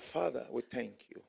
[0.00, 0.48] Father.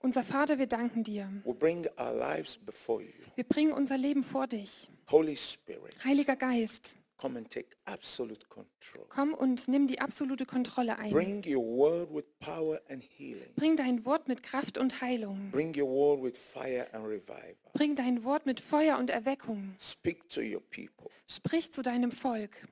[0.01, 1.29] Unser Vater, wir danken dir.
[1.45, 4.89] Wir bringen unser Leben vor dich.
[5.35, 9.05] Spirit, Heiliger Geist, come and take absolute control.
[9.09, 11.11] komm und nimm die absolute Kontrolle ein.
[11.11, 13.53] Bring your word with power and healing.
[13.55, 15.51] Bring dein Wort mit Kraft und Heilung.
[15.51, 17.55] Bring your word with fire and revival.
[17.73, 19.73] Bring dein Wort mit Feuer und Erweckung.
[19.79, 21.09] Speak to your people.
[21.27, 22.67] Sprich zu deinem Volk.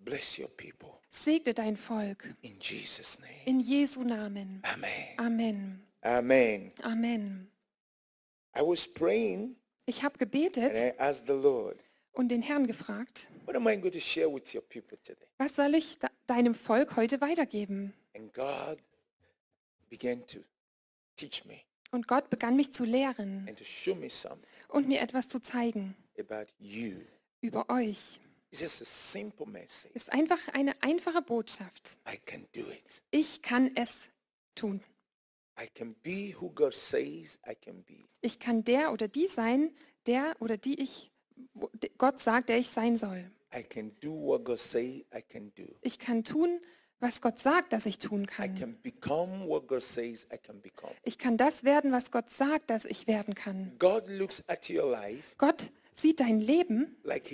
[0.00, 0.98] Bless your people.
[1.10, 2.24] Segne dein Volk.
[2.42, 3.30] In Jesus' name.
[3.44, 4.62] In Jesu Namen.
[4.64, 4.90] Amen.
[5.18, 5.86] Amen.
[6.02, 6.72] Amen.
[6.82, 7.50] Amen.
[8.56, 11.78] I was praying Ich habe and gebetet I asked the Lord,
[12.12, 15.26] und den Herrn gefragt, what am I going to share with your people today?
[15.38, 17.92] was soll ich deinem Volk heute weitergeben?
[18.16, 18.78] And God
[19.88, 20.40] began to
[21.16, 21.60] teach me
[21.92, 25.40] Und Gott begann mich zu lehren and to show me something und mir etwas zu
[25.42, 27.00] zeigen about you.
[27.40, 28.20] über euch.
[28.52, 31.98] Ist einfach eine einfache Botschaft.
[32.08, 33.02] I can do it.
[33.10, 34.08] Ich kann es
[34.54, 34.82] tun.
[35.60, 38.08] I can be who God says I can be.
[38.22, 39.74] Ich kann der oder die sein,
[40.06, 41.10] der oder die ich
[41.98, 43.30] Gott sagt, der ich sein soll.
[43.54, 45.64] I can do what God says I can do.
[45.82, 46.60] Ich kann tun,
[47.00, 48.54] was Gott sagt, dass ich tun I kann.
[48.54, 50.92] can become what God says I can become.
[51.02, 53.76] Ich kann das werden, was Gott sagt, dass ich werden kann.
[53.78, 57.30] God looks at your life Gott sieht dein Leben, like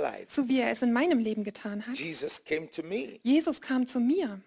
[0.00, 0.26] life.
[0.28, 1.96] so wie er es in meinem Leben getan hat.
[1.96, 2.44] Jesus
[3.22, 4.40] Jesus kam zu mir,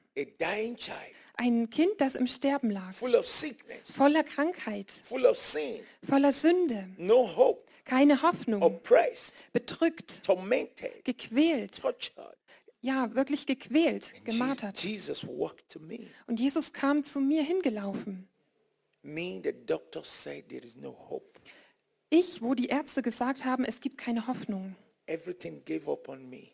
[1.35, 2.93] ein Kind, das im Sterben lag,
[3.23, 4.91] sickness, voller Krankheit,
[5.35, 12.37] sin, voller Sünde, no hope, keine Hoffnung, oppressed, bedrückt, tormented, gequält, tortured.
[12.81, 14.83] ja, wirklich gequält, gemartert.
[16.27, 18.27] Und Jesus kam zu mir hingelaufen.
[22.09, 24.75] Ich, wo die Ärzte gesagt haben, es gibt keine Hoffnung.
[25.07, 26.49] Everything gave up on me.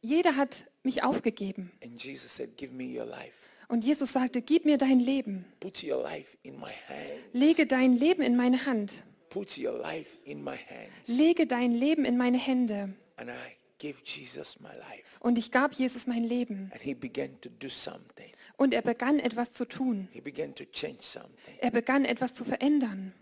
[0.00, 1.72] Jeder hat mich aufgegeben.
[1.82, 3.48] And Jesus said, Give me your life.
[3.68, 5.44] Und Jesus sagte, gib mir dein Leben.
[5.60, 7.20] Put your life in my hands.
[7.32, 9.04] Lege dein Leben in meine Hand.
[9.28, 11.06] Put your life in my hands.
[11.06, 12.94] Lege dein Leben in meine Hände.
[13.16, 15.04] And I gave Jesus my life.
[15.20, 16.70] Und ich gab Jesus mein Leben.
[16.72, 18.32] And he began to do something.
[18.56, 20.08] Und er begann etwas zu tun.
[20.12, 21.58] He began to change something.
[21.58, 23.12] Er begann etwas zu verändern.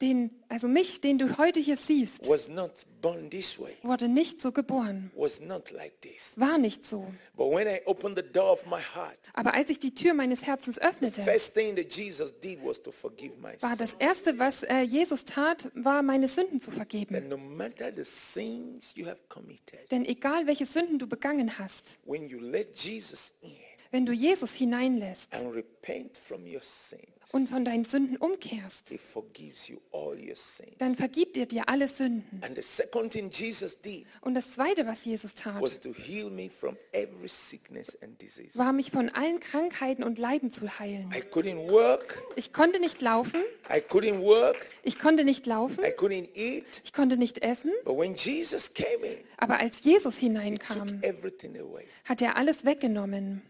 [0.00, 4.40] Den, also mich, den du heute hier siehst, was not born this way, wurde nicht
[4.40, 5.10] so geboren.
[5.14, 6.34] was not like this.
[6.38, 7.06] War nicht so.
[7.36, 10.44] But when I opened the door of my heart, Aber als ich die Tür meines
[10.44, 14.62] Herzens öffnete, first thing that Jesus did was to forgive my war das Erste, was
[14.64, 17.14] äh, Jesus tat, war, meine Sünden zu vergeben.
[17.14, 21.98] And no matter the sins you have committed, Denn egal welche Sünden du begangen hast,
[22.04, 23.50] when you let Jesus in
[23.90, 27.02] wenn du Jesus hineinlässt and repent from your sins,
[27.32, 30.72] und von deinen Sünden umkehrst, he forgives you all your sins.
[30.78, 32.42] dann vergibt er dir alle Sünden.
[32.42, 36.28] And the second thing Jesus did Und das Zweite, was Jesus tat, was to heal
[36.30, 38.58] me from every sickness and disease.
[38.58, 41.12] war, mich von allen Krankheiten und Leiden zu heilen.
[41.12, 45.92] I couldn't work, Ich konnte nicht laufen, I couldn't work, ich konnte nicht laufen, I
[45.92, 46.80] couldn't eat.
[46.84, 50.98] ich konnte nicht essen, But when Jesus came in, aber als Jesus he took hineinkam,
[51.02, 53.42] everything away hat er alles weggenommen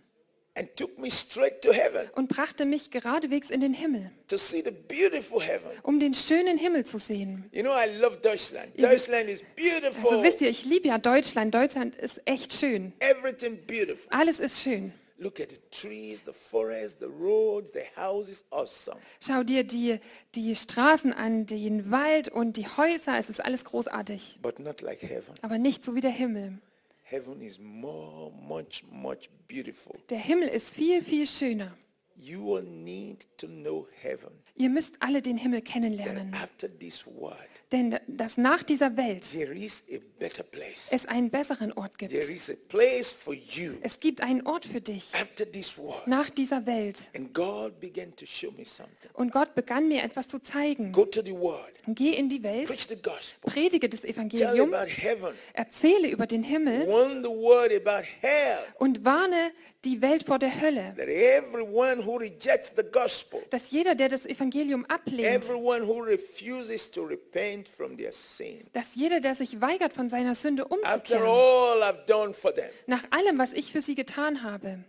[2.15, 5.71] und brachte mich geradewegs in den Himmel, to see the beautiful heaven.
[5.83, 7.49] um den schönen Himmel zu sehen.
[7.53, 8.69] You know, I love Deutschland.
[8.77, 10.11] Deutschland is beautiful.
[10.11, 11.55] Also wisst ihr, ich liebe ja Deutschland.
[11.55, 12.93] Deutschland ist echt schön.
[13.01, 14.09] Everything beautiful.
[14.11, 14.93] Alles ist schön.
[15.19, 18.97] Look at the trees, the forest, the roads, the houses, awesome.
[19.21, 20.01] Schau dir die,
[20.35, 23.19] die Straßen an, den Wald und die Häuser.
[23.19, 24.39] Es ist alles großartig.
[24.41, 25.35] But not like heaven.
[25.43, 26.59] Aber nicht so wie der Himmel.
[27.11, 29.97] Heaven is more, much, much beautiful.
[30.11, 31.77] Der Himmel ist viel, viel schöner.
[32.15, 34.31] You will need to know heaven.
[34.55, 36.33] Ihr müsst alle den Himmel kennenlernen.
[36.33, 39.25] after this world, Denn dass nach dieser Welt
[40.91, 42.13] es einen besseren Ort gibt.
[42.13, 43.75] There is a place for you.
[43.83, 45.13] Es gibt einen Ort für dich.
[46.07, 47.11] Nach dieser Welt.
[47.15, 49.11] And God began to show me something.
[49.15, 50.91] Und Gott begann mir etwas zu zeigen.
[50.93, 54.75] Go to the world, Geh in die Welt, preach the gospel, predige das tell Evangelium,
[54.75, 56.87] about heaven, erzähle über den Himmel.
[58.79, 59.53] Und warne
[59.85, 60.95] die Welt vor der Hölle.
[60.97, 65.45] That everyone who rejects the gospel, Dass jeder, der das Evangelium ablehnt,
[68.73, 71.23] dass jeder, der sich weigert, von seiner Sünde umzukehren,
[72.87, 74.85] nach allem, was ich für sie getan habe,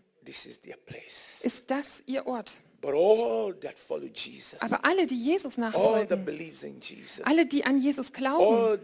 [1.44, 2.62] ist das ihr Ort.
[2.84, 6.28] Aber alle, die Jesus nachfolgen,
[7.24, 8.80] alle, die an Jesus glauben,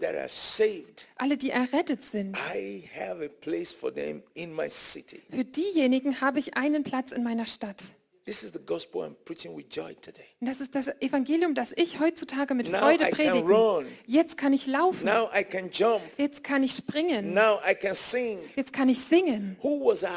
[1.15, 5.19] alle, die errettet sind, I have a place for them in my city.
[5.31, 7.95] für diejenigen habe ich einen Platz in meiner Stadt.
[8.27, 10.25] This is the gospel I'm preaching with joy today.
[10.41, 13.85] Und das ist das Evangelium, das ich heutzutage mit Now Freude predige.
[14.05, 15.05] Jetzt kann ich laufen.
[15.05, 16.01] Now I can jump.
[16.17, 17.33] Jetzt kann ich springen.
[17.33, 18.39] Now I can sing.
[18.57, 19.55] Jetzt kann ich singen.
[19.61, 20.07] Who was I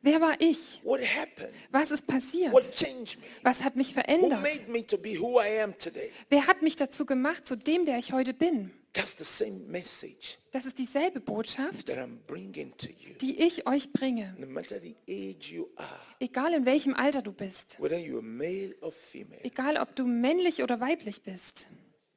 [0.00, 0.80] Wer war ich?
[0.84, 1.52] What happened?
[1.70, 2.50] Was ist passiert?
[2.50, 3.26] What changed me?
[3.42, 4.40] Was hat mich Who verändert?
[4.40, 6.10] made me to be who I am today?
[6.30, 8.70] Wer hat mich dazu gemacht, zu dem, der ich heute bin?
[8.92, 13.14] That's the same message Das ist dieselbe Botschaft, that I'm bringing to you.
[13.20, 14.34] die ich euch bringe.
[14.38, 17.76] No matter the age you are, Egal in welchem Alter du bist.
[17.80, 21.68] whether you're male or female, Egal ob du männlich oder weiblich bist.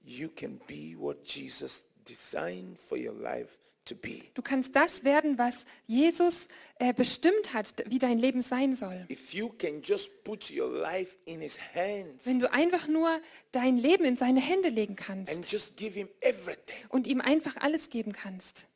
[0.04, 3.60] you can be what Jesus designed for your life.
[4.33, 6.47] Du kannst das werden, was Jesus
[6.80, 9.06] äh, bestimmt hat, wie dein Leben sein soll.
[12.24, 13.21] Wenn du einfach nur
[13.51, 15.33] dein Leben in seine Hände legen kannst
[16.89, 18.68] und ihm einfach alles geben kannst.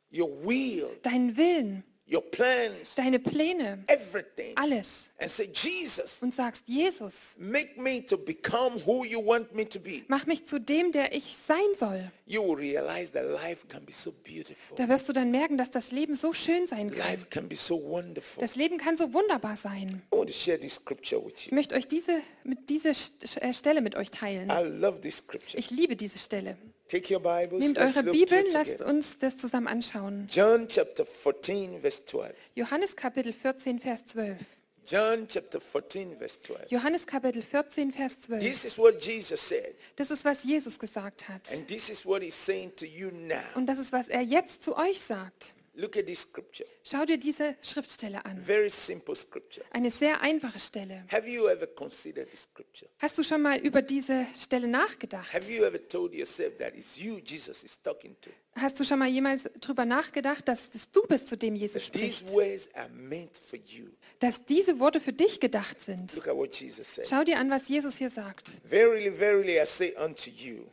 [1.02, 5.10] Deinen Willen, your plans, deine Pläne, everything, alles.
[5.18, 9.78] and say, Jesus, Und sagst, Jesus, make me to become who you want me to
[9.78, 10.02] be.
[10.08, 12.10] mach mich zu dem, der ich sein soll.
[12.26, 14.76] You will realize that life can be so beautiful.
[14.76, 16.98] Da wirst du dann merken, dass das Leben so schön sein kann.
[16.98, 18.40] Life can be so wonderful.
[18.40, 20.02] Das Leben kann so wunderbar sein.
[20.12, 21.54] I want to share this scripture with Ich you.
[21.54, 24.50] möchte euch diese, mit St- äh, Stelle mit euch teilen.
[24.50, 25.58] I love this scripture.
[25.58, 26.56] Ich liebe diese Stelle.
[26.88, 27.60] Take your Bibles.
[27.60, 30.26] Nehmt eure Bibeln, lasst uns das zusammen anschauen.
[30.30, 32.34] John chapter 14, verse 12.
[32.54, 34.38] Johannes Kapitel 14, Vers 12.
[34.86, 36.70] John chapter 14, verse 12.
[36.70, 38.40] Johannes Kapitel 14, Vers 12.
[38.40, 41.52] This is what Jesus said, Das ist, was Jesus gesagt hat.
[41.52, 43.36] and this is what he's saying to you now.
[43.54, 45.52] Und das ist, was er jetzt zu euch sagt.
[45.80, 46.68] Look at this scripture.
[46.82, 48.36] Schau dir diese Schriftstelle an.
[48.40, 49.64] Very simple scripture.
[49.70, 51.04] Eine sehr einfache Stelle.
[51.12, 52.90] Have you ever considered this scripture?
[52.98, 55.32] Hast du schon mal über diese Stelle nachgedacht?
[55.32, 58.30] Have you ever told yourself that it's you Jesus is talking to?
[58.56, 61.92] Hast du schon mal jemals darüber nachgedacht, dass es du bist, zu dem Jesus That
[61.92, 62.34] these spricht?
[62.34, 63.86] words are meant for you.
[64.18, 66.12] Dass diese Worte für dich gedacht sind?
[66.16, 67.06] Look at what Jesus said.
[67.08, 68.48] Schau dir an, was Jesus hier sagt.
[68.64, 70.64] Verily, verily, I say unto you,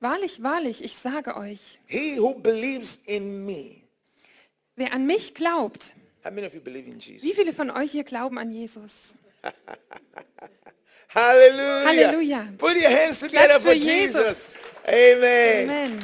[0.00, 3.81] Wahrlich, wahrlich, ich sage euch, he who believes in me.
[4.76, 9.14] Wer an mich glaubt, wie viele von euch hier glauben an Jesus?
[11.14, 11.84] Hallelujah.
[11.84, 12.48] Halleluja.
[12.58, 13.72] Put your hands together for.
[13.72, 14.54] Jesus.
[14.86, 15.68] Amen.
[15.68, 15.98] Amen.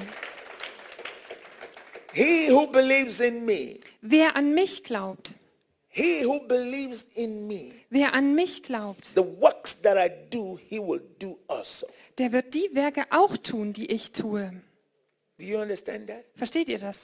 [2.13, 5.37] He who believes in me, Wer an mich glaubt,
[5.89, 10.79] he who believes in me, wer an mich glaubt, the works that I do, he
[10.79, 11.87] will do also.
[12.19, 14.51] der wird die Werke auch tun, die ich tue.
[15.39, 16.25] Do you understand that?
[16.35, 16.99] Versteht ihr das?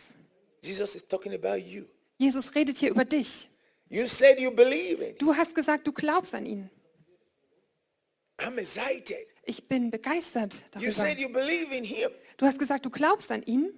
[0.65, 1.85] Jesus is talking about you.
[2.19, 3.51] Jesus redet hier über dich.
[3.89, 5.17] You said you believe in.
[5.19, 6.71] Du hast gesagt, du glaubst an ihn.
[8.39, 9.29] I'm excited.
[9.45, 10.93] Ich bin begeistert You darüber.
[10.93, 12.11] said you believe in him.
[12.37, 13.73] Du hast gesagt, du glaubst an ihn.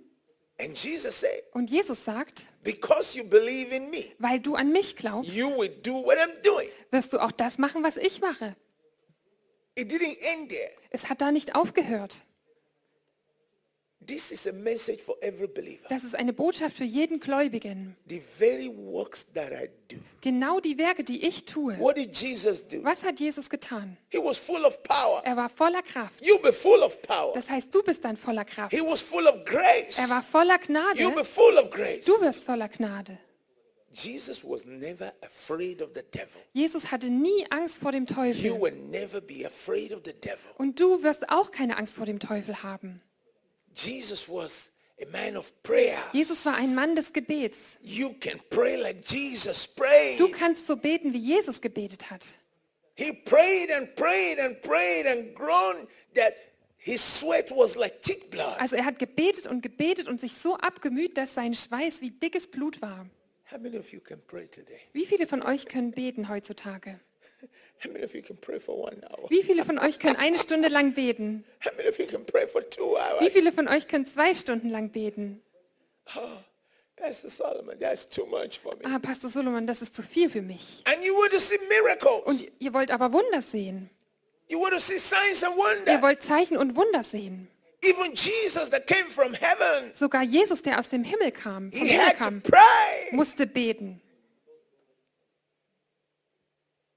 [0.58, 4.96] And Jesus said, Und Jesus sagt, because you believe in me, weil du an mich
[4.96, 6.68] glaubst, you will do what I'm doing.
[6.90, 8.56] wirst du auch das machen, was ich mache.
[9.74, 10.70] It didn't end there.
[10.90, 12.24] Es hat da nicht aufgehört.
[12.24, 13.95] This is a message for every believer.
[15.88, 17.96] Das ist eine Botschaft für jeden Gläubigen.
[18.08, 19.96] The very works that I do.
[20.20, 21.78] Genau die Werke, die ich tue.
[21.78, 22.82] What did Jesus do?
[22.84, 23.96] Was hat Jesus getan?
[24.10, 25.22] He was full of power.
[25.24, 26.24] Er war voller Kraft.
[26.24, 27.32] You be full of power.
[27.34, 28.72] Das heißt, du bist dann voller Kraft.
[28.74, 29.98] He was full of grace.
[29.98, 31.10] Er war voller You Gnade.
[31.14, 32.04] be full of grace.
[32.04, 33.18] Du wirst voller Gnade.
[33.92, 36.40] Jesus was never afraid of the devil.
[36.52, 38.60] Jesus hatte nie Angst vor dem You Teufel.
[38.60, 40.38] will never be afraid of the devil.
[40.58, 43.00] Und du wirst auch keine Angst vor dem Teufel haben.
[43.76, 44.70] Jesus was
[45.00, 45.98] a man of prayer.
[46.12, 47.78] Jesus war ein Mann des Gebets.
[47.82, 50.18] You can pray like Jesus prayed.
[50.18, 52.38] Du kannst so beten, wie Jesus gebetet hat.
[52.94, 56.34] He prayed and prayed and prayed and groaned that
[56.78, 58.58] his sweat was like thick blood.
[58.58, 62.50] Also er hat gebetet und gebetet und sich so abgemüht, dass sein Schweiß wie dickes
[62.50, 63.06] Blut war.
[63.50, 64.80] How many of you can pray today?
[64.92, 66.98] Wie viele von euch können beten heutzutage?
[69.28, 71.44] Wie viele von euch können eine Stunde lang beten?
[73.20, 75.42] Wie viele von euch können zwei Stunden lang beten?
[76.14, 76.20] Oh,
[76.96, 78.82] Pastor Solomon, that's too much for me.
[78.84, 80.82] Ah, Pastor Solomon, das ist zu viel für mich.
[80.86, 82.22] And you want to see miracles.
[82.24, 83.90] Und ihr wollt aber Wunder sehen.
[84.48, 85.56] You want to see signs and
[85.86, 87.48] Ihr wollt Zeichen und Wunder sehen.
[87.82, 92.42] Even Jesus that came from heaven, Sogar Jesus, der aus dem Himmel kam, Himmel kam,
[93.10, 94.00] musste beten.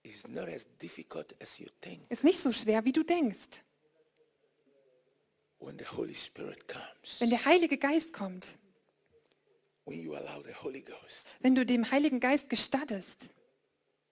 [0.04, 0.09] It's not as difficult as you think
[2.10, 3.64] Ist nicht so schwer, wie du denkst.
[5.62, 7.20] when the Holy Spirit comes.
[7.20, 8.58] Wenn der Heilige Geist kommt,
[9.86, 11.36] When you allow the Holy Ghost.
[11.42, 13.30] wenn du dem Heiligen Geist gestattest.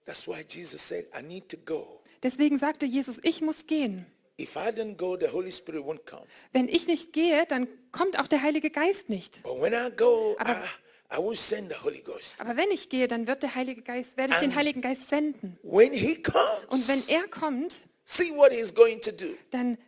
[0.04, 2.02] That's why Jesus said, I need to go.
[2.22, 4.06] Deswegen sagte Jesus, ich muss gehen.
[4.40, 6.26] If I don't go, the Holy Spirit won't come.
[6.52, 9.42] Wenn ich nicht gehe, dann kommt auch der Heilige Geist nicht.
[9.42, 10.68] But when I go, I, Aber-
[11.10, 12.40] I will send the Holy Ghost.
[12.40, 15.58] Aber wenn ich gehe, dann wird der Heilige Geist, werde ich den Heiligen Geist senden.
[15.62, 19.34] When he comes, Und wenn er kommt, see what he's going to do.
[19.50, 19.78] dann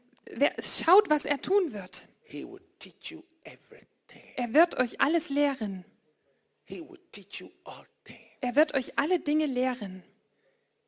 [0.60, 2.08] schaut, was er tun wird.
[2.22, 4.22] He will teach you everything.
[4.36, 5.84] Er wird euch alles lehren.
[6.64, 8.20] He will teach you all things.
[8.40, 10.02] Er wird euch alle Dinge lehren.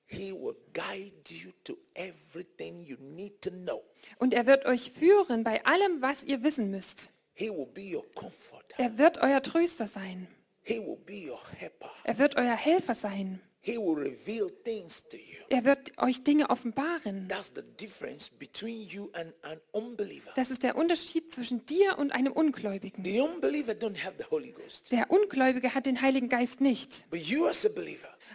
[0.06, 3.82] He will guide you to everything you need to know.
[4.18, 7.10] Und er wird euch führen bei allem, was ihr wissen müsst.
[7.36, 10.26] Er wird euer Tröster sein.
[10.64, 13.40] Er wird euer Helfer sein.
[13.64, 15.38] He will reveal things to you.
[15.48, 17.28] Er wird euch Dinge offenbaren.
[17.28, 20.32] That's the difference between you and an unbeliever.
[20.34, 23.04] Das ist der Unterschied zwischen dir und einem Ungläubigen.
[23.04, 24.90] The unbeliever don't have the Holy Ghost.
[24.90, 27.04] Der Ungläubige hat den Heiligen Geist nicht.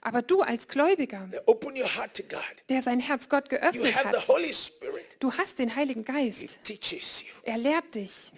[0.02, 1.30] Aber du als Gläubiger,
[2.70, 4.30] der sein Herz Gott geöffnet hat,
[5.20, 6.60] du hast den Heiligen He Geist.
[7.44, 8.32] Er lehrt dich.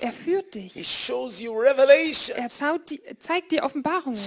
[0.00, 0.76] Er führt dich.
[2.36, 2.48] Er
[3.18, 4.18] zeigt dir Offenbarungen,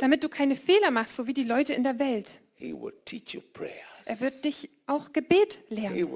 [0.00, 2.40] damit du keine Fehler machst, so wie die Leute in der Welt.
[2.56, 3.93] He will teach you prayers.
[4.06, 5.96] Er wird dich auch Gebet lehren.
[5.96, 6.10] Er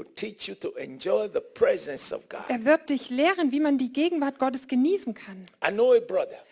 [2.65, 5.47] wird dich lehren, wie man die Gegenwart Gottes genießen kann.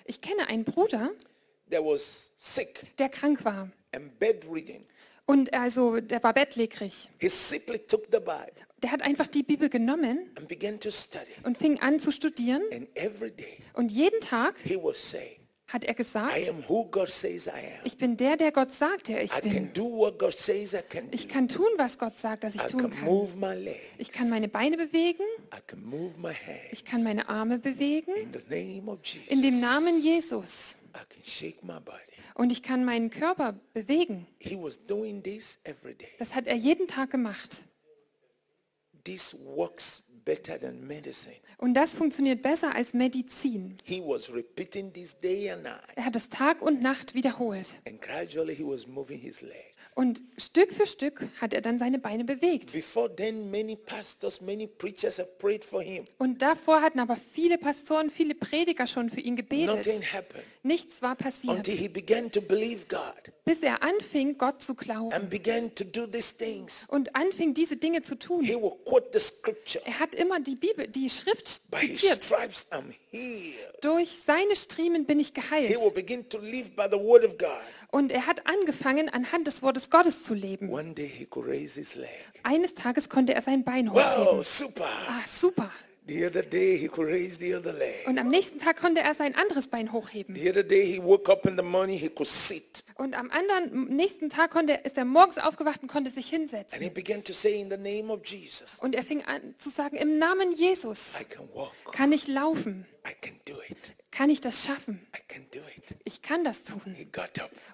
[0.05, 1.11] Ich kenne einen Bruder,
[2.99, 3.71] der krank war.
[5.27, 7.11] Und also, der war bettlägerig.
[8.83, 10.31] Der hat einfach die Bibel genommen
[11.43, 12.63] und fing an zu studieren.
[13.73, 14.55] Und jeden Tag
[15.69, 16.37] hat er gesagt,
[17.85, 19.71] ich bin der, der Gott sagt, der ich bin.
[21.11, 23.67] Ich kann tun, was Gott sagt, dass ich tun kann.
[23.99, 25.25] Ich kann meine Beine bewegen,
[26.71, 28.13] ich kann meine Arme bewegen,
[29.29, 30.79] In dem Namen Jesus.
[32.35, 34.27] Und ich kann meinen Körper bewegen.
[34.39, 36.11] He was doing this every day.
[36.19, 37.65] Das hat er jeden Tag gemacht.
[39.05, 41.37] This works better than medicine.
[41.57, 43.79] Und das funktioniert besser als Medizin.
[43.85, 45.81] He was repeating this day and night.
[45.95, 47.79] Er hat es Tag und Nacht wiederholt.
[47.89, 49.77] And gradually he was moving his legs.
[49.95, 52.75] Und Stück für Stück hat er dann seine Beine bewegt.
[52.75, 56.05] Before then, many pastors, many preachers have prayed for him.
[56.19, 60.13] Und davor hatten aber viele Pastoren, viele Prediger schon für ihn Nothing gebetet.
[60.13, 64.75] happened Nichts war passiert, until he began to believe God bis er anfing, Gott zu
[64.75, 66.85] glauben and began to do these things.
[66.89, 68.47] und anfing, diese Dinge zu He tun.
[68.49, 69.81] will quote the scripture.
[69.87, 72.25] Er hat immer die Bibel, die Schrift By his zitiert.
[72.25, 73.57] stripes I'm healed.
[73.83, 75.81] Durch seine Striemen bin ich He geheilt.
[75.81, 77.51] will begin to live by the word of God.
[77.93, 80.69] Und er hat angefangen, anhand des Wortes Gottes zu leben.
[80.71, 82.09] One day he could raise his leg.
[82.43, 83.95] Eines Tages konnte er sein Bein Wow,
[84.27, 84.43] hochheben.
[84.45, 84.89] super.
[85.09, 85.71] Ah, super.
[86.09, 88.07] The other day he could raise the other leg.
[88.07, 90.37] Und am nächsten Tag konnte er sein anderes Bein hochheben.
[92.95, 96.81] Und am anderen, nächsten Tag konnte ist er morgens aufgewacht und konnte sich hinsetzen.
[98.81, 101.17] Und er fing an zu sagen, im Namen Jesus
[101.91, 102.87] kann ich laufen.
[104.17, 105.07] Kann ich das schaffen,
[106.05, 106.97] ich kann das tun.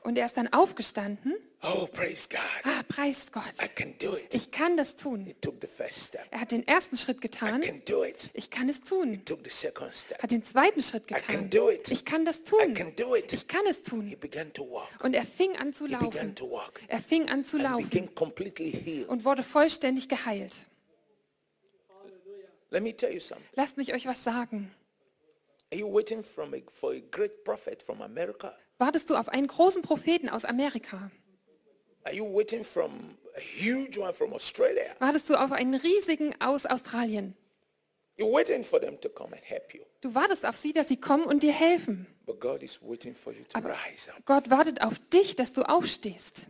[0.03, 1.35] Und er ist dann aufgestanden.
[1.63, 2.41] Oh, praise God.
[2.65, 3.45] Ah, preist Gott,
[4.33, 5.33] ich kann das tun.
[6.33, 7.63] Er hat den ersten Schritt getan,
[8.33, 9.23] ich kann es tun.
[9.93, 10.21] Step.
[10.21, 11.49] Hat den zweiten Schritt getan,
[11.89, 12.75] ich kann das tun.
[13.31, 14.17] Ich kann es tun.
[15.01, 16.35] Und er fing an zu laufen.
[16.89, 18.09] Er fing an zu laufen
[19.07, 20.67] und wurde vollständig geheilt.
[23.55, 24.75] Lasst mich euch was sagen.
[28.79, 31.11] Wartest du auf einen großen Propheten aus Amerika?
[34.99, 37.35] Wartest du auf einen riesigen aus Australien?
[40.03, 42.07] Du wartest auf sie, dass sie kommen und dir helfen.
[44.11, 44.27] Up.
[44.27, 46.47] Gott wartet auf dich, dass du aufstehst.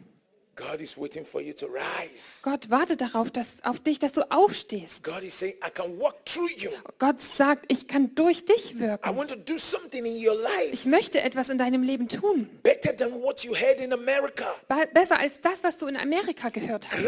[2.42, 5.02] Gott wartet darauf, dass, auf dich, dass du aufstehst.
[5.02, 6.71] God is saying, I can walk through you.
[6.99, 9.16] Gott sagt, ich kann durch dich I wirken.
[9.16, 12.50] want to do something in your life Ich möchte etwas in deinem Leben tun.
[14.92, 17.02] Besser als das, was du in Amerika gehört hast.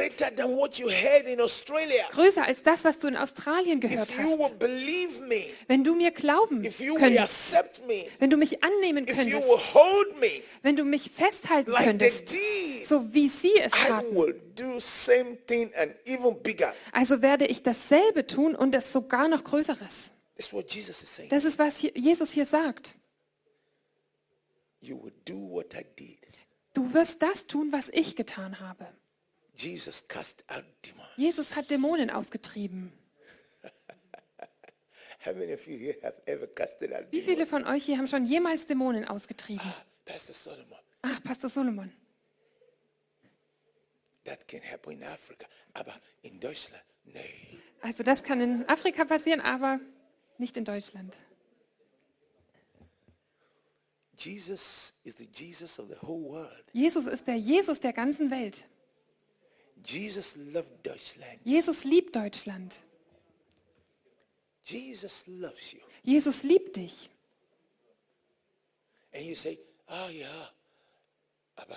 [2.13, 4.59] Größer als das, was du in Australien gehört If hast.
[5.29, 9.47] me, Wenn du mir glauben könntest, me, wenn du mich annehmen könntest,
[10.21, 10.29] me
[10.63, 12.35] wenn du mich festhalten like könntest,
[12.89, 14.17] so wie sie es taten,
[16.93, 20.13] also werde ich dasselbe tun und es sogar noch Größeres.
[21.29, 22.97] Das ist, was Jesus hier sagt.
[26.73, 28.87] Du wirst das tun, was ich getan habe.
[29.57, 31.09] Jesus cast out demons.
[31.17, 32.93] Jesus hat Dämonen ausgetrieben.
[35.25, 38.09] How many of you here have ever casted out Wie viele von euch hier haben
[38.09, 39.73] schon jemals Dämonen ausgetrieben?
[40.05, 41.93] Pastor Solomon, Ach, Pastor Solomon.
[44.25, 45.47] That can happen in Africa.
[45.75, 47.59] Aber in Deutschland, nee.
[47.83, 49.81] Also das kann in Afrika passieren, aber
[50.39, 51.17] nicht in Deutschland.
[54.17, 56.65] Jesus is the Jesus of the whole world.
[56.73, 58.65] Jesus ist der Jesus der ganzen Welt.
[59.85, 61.41] Jesus loved Deutschland.
[61.45, 62.83] Jesus liebt Deutschland.
[64.65, 65.81] Jesus loves you.
[66.03, 67.11] Jesus liebt dich.
[69.13, 70.51] And you say, oh yeah,
[71.57, 71.77] aber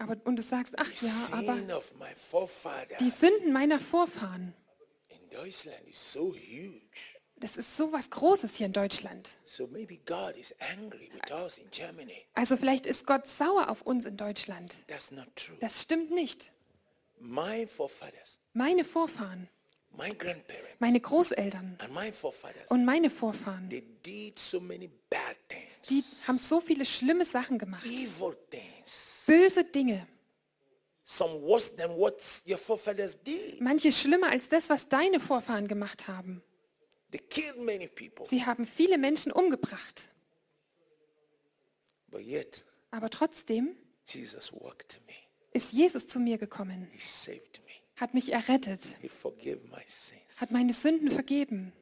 [0.00, 1.58] Aber, und du sagst, ach ja, aber
[3.00, 4.54] die Sünden meiner Vorfahren,
[5.08, 6.80] in Deutschland is so huge.
[7.36, 9.28] das ist so was Großes hier in Deutschland.
[12.34, 14.84] Also vielleicht ist Gott sauer auf uns in Deutschland.
[15.60, 16.50] Das stimmt nicht.
[18.54, 19.48] Meine Vorfahren,
[20.78, 21.78] meine Großeltern
[22.70, 24.32] und meine Vorfahren, die
[26.26, 27.86] haben so viele schlimme Sachen gemacht.
[29.26, 30.06] Böse Dinge.
[33.60, 36.42] Manche schlimmer als das, was deine Vorfahren gemacht haben.
[38.28, 40.10] Sie haben viele Menschen umgebracht.
[42.92, 43.76] Aber trotzdem
[45.52, 46.88] ist Jesus zu mir gekommen,
[47.96, 48.96] hat mich errettet,
[50.36, 51.72] hat meine Sünden vergeben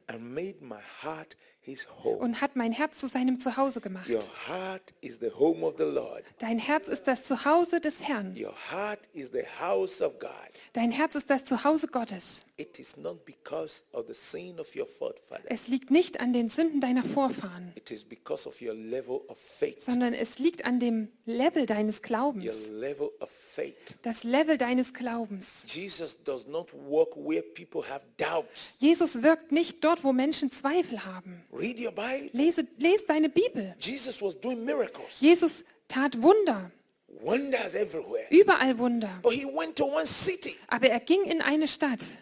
[2.19, 4.09] und hat mein Herz zu seinem Zuhause gemacht.
[4.09, 6.23] Your heart is the home of the Lord.
[6.39, 8.35] Dein Herz ist das Zuhause des Herrn.
[8.37, 10.29] Your heart is the house of God.
[10.73, 12.45] Dein Herz ist das Zuhause Gottes.
[12.57, 15.45] It is not because of the sin of your forefathers.
[15.47, 19.37] Es liegt nicht an den Sünden deiner Vorfahren, It is because of your level of
[19.37, 19.81] faith.
[19.85, 22.67] sondern es liegt an dem Level deines Your Glaubens.
[22.69, 23.95] level of faith.
[24.01, 25.65] Das Level deines Glaubens.
[25.69, 28.75] Jesus does not walk where people have doubts.
[28.79, 31.41] Jesus wirkt nicht dort, wo Menschen Zweifel haben.
[31.59, 32.29] Read your Bible.
[32.33, 33.75] Lese, lese deine Bibel.
[33.79, 36.71] Jesus was doing miracles, Jesus tat Wunder,
[37.21, 38.25] wonders everywhere.
[38.31, 39.19] überall Wunder.
[39.21, 40.55] But he went to one city.
[40.67, 42.17] Aber er ging in eine Stadt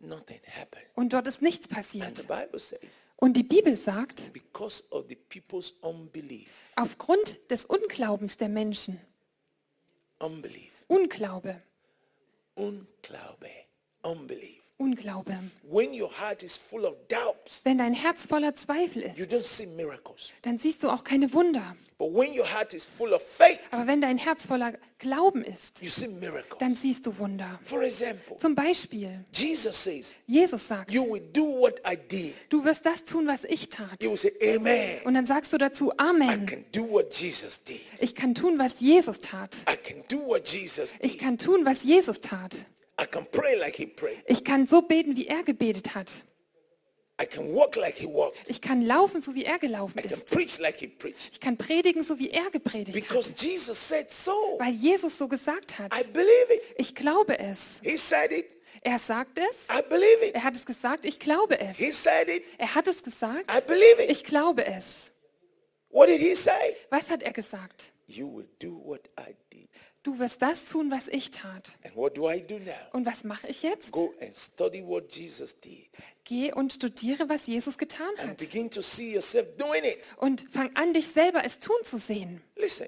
[0.00, 0.84] Nothing happened.
[0.94, 2.28] und dort ist nichts And the passiert.
[2.28, 8.48] Bible says, Und die Bibel sagt, because of the people's unbelief, aufgrund des Unglaubens der
[8.48, 9.00] Menschen,
[10.20, 11.60] unbelief, Unglaube,
[12.54, 13.50] unclaube,
[14.02, 14.62] unbelief.
[14.78, 15.36] Unglaube.
[15.64, 19.42] When your heart is full of doubts, Wenn dein Herz voller Zweifel you ist, don't
[19.42, 20.32] see miracles.
[20.42, 21.76] dann siehst du auch keine Wunder.
[21.98, 25.82] But when your heart is full of faith, Aber wenn dein Herz voller Glauben ist,
[25.82, 26.58] you see miracles.
[26.60, 27.58] dann siehst du Wunder.
[27.64, 32.34] For example, Zum Beispiel, Jesus sagt, You will do what I did.
[32.50, 34.00] du wirst das tun, was ich tat.
[34.00, 35.00] You will say, Amen.
[35.04, 36.46] Und dann sagst du dazu, I Amen.
[36.46, 37.80] can do what Jesus did.
[37.98, 39.56] Ich kann tun, was Jesus tat.
[39.68, 42.66] I can do what Jesus Ich kann tun, was Jesus tat.
[43.00, 44.18] I can pray like he prayed.
[44.26, 46.24] Ich kann so beten, wie er gebetet hat.
[47.20, 48.48] I can walk like he walked.
[48.48, 50.26] Ich kann laufen, so wie er gelaufen I can ist.
[50.26, 51.30] preach like he preached.
[51.32, 53.42] Ich kann predigen, so wie er gepredigt Because hat.
[53.42, 54.32] Jesus said so.
[54.58, 55.92] Weil Jesus so gesagt hat.
[55.92, 56.62] I believe it.
[56.76, 57.80] Ich glaube es.
[57.82, 58.46] He said it.
[58.82, 59.66] Er sagt es.
[59.68, 60.34] I believe it.
[60.34, 61.04] Er hat es gesagt.
[61.06, 61.76] Ich glaube es.
[61.76, 62.44] He said it.
[62.56, 63.50] Er hat es gesagt.
[63.52, 64.10] I believe it.
[64.10, 65.12] Ich glaube es.
[65.90, 66.76] What did he say?
[66.90, 67.92] Was hat er gesagt?
[68.06, 69.34] You will do what I.
[70.08, 71.76] Du wirst das tun, was ich tat.
[71.84, 72.72] And what do I do now?
[72.92, 73.92] Und was mache ich jetzt?
[73.92, 75.86] Go and study what Jesus did
[76.24, 78.36] Geh und studiere, was Jesus getan and hat.
[78.38, 80.14] begin to see yourself doing it.
[80.16, 82.40] Und fang an, dich selber es tun zu sehen.
[82.56, 82.86] Listen,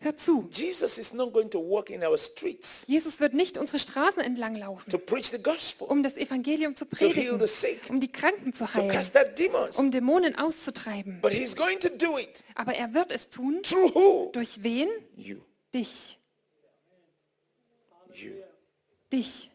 [0.00, 0.48] Hör zu.
[0.52, 4.54] Jesus is not going to walk in our streets Jesus wird nicht unsere Straßen entlang
[4.56, 8.00] laufen, to preach the gospel, um das Evangelium zu to heal predigen, the sick, um
[8.00, 9.76] die Kranken zu to heilen, cast out demons.
[9.76, 11.20] um Dämonen auszutreiben.
[11.20, 13.60] But he's going to do it Aber er wird es tun.
[13.62, 14.30] through who?
[14.32, 14.88] Durch wen?
[15.14, 15.40] You.
[15.74, 16.18] Dich.
[19.14, 19.48] Dich.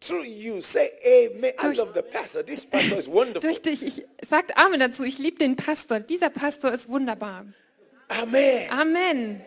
[0.00, 0.60] Through you.
[0.60, 1.52] Say amen.
[1.58, 2.42] I Durch- love the pastor.
[2.42, 3.40] This pastor is wonderful.
[3.40, 3.82] Durch dich.
[3.82, 5.02] Ich sagt Amen dazu.
[5.02, 6.00] Ich liebe den Pastor.
[6.00, 7.46] Dieser Pastor ist wunderbar.
[8.08, 8.70] Amen.
[8.70, 9.40] Amen.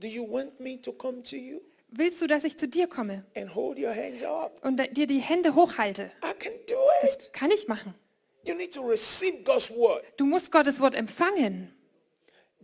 [0.00, 1.60] Do you want me to come to you
[1.94, 4.64] Willst du, dass ich zu dir komme and hold your hands up?
[4.64, 6.10] und dir die Hände hochhalte?
[6.24, 7.16] I can do it.
[7.18, 7.94] Das kann ich machen.
[8.44, 10.02] You need to receive God's word.
[10.16, 11.72] Du musst Gottes Wort empfangen.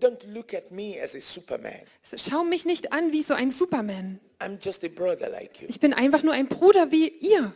[0.00, 1.82] Don't look at me as a superman.
[2.16, 4.20] Schau mich nicht an wie so ein Superman.
[4.40, 5.68] I'm just a brother like you.
[5.68, 7.52] Ich bin einfach nur ein Bruder wie ihr.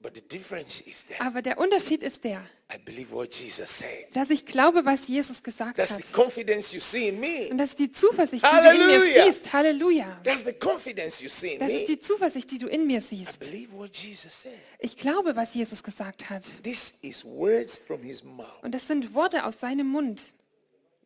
[0.00, 4.08] But the difference is that Aber der Unterschied ist der, I believe what Jesus said.
[4.12, 6.04] dass ich glaube, was Jesus gesagt That's hat.
[6.04, 7.48] the confidence you see in me.
[7.48, 9.00] Und das ist die Zuversicht, die du in mir
[9.32, 9.52] siehst.
[9.52, 10.20] Halleluja.
[10.24, 13.02] That's the confidence you see in Das ist die Zuversicht, die du in mir I
[13.02, 13.38] siehst.
[13.38, 14.58] believe what Jesus said.
[14.80, 16.42] Ich glaube, was Jesus gesagt hat.
[16.64, 18.48] This is words from his mouth.
[18.62, 20.32] Und das sind Worte aus seinem Mund.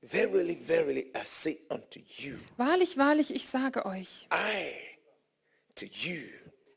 [0.03, 4.73] Verily, verily, I say unto you, Wahrlich, wahrlich, ich sage euch, I
[5.75, 6.23] to you,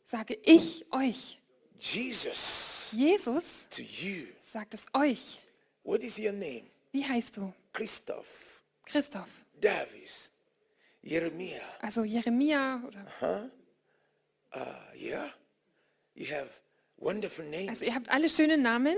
[0.05, 1.39] sage ich euch.
[1.79, 4.25] Jesus Jesus to you.
[4.53, 5.41] Sagt es euch.
[5.83, 6.63] What is your name?
[6.91, 7.51] Wie heißt du?
[7.73, 9.27] Christoph, Christoph.
[9.59, 10.29] Davis,
[11.01, 11.61] Jeremiah.
[11.81, 13.51] Also Jeremia oder.
[14.55, 14.59] Uh,
[14.95, 15.29] yeah,
[16.13, 16.49] you have
[16.97, 17.69] wonderful names.
[17.69, 18.95] Also ihr habt alle schöne Namen.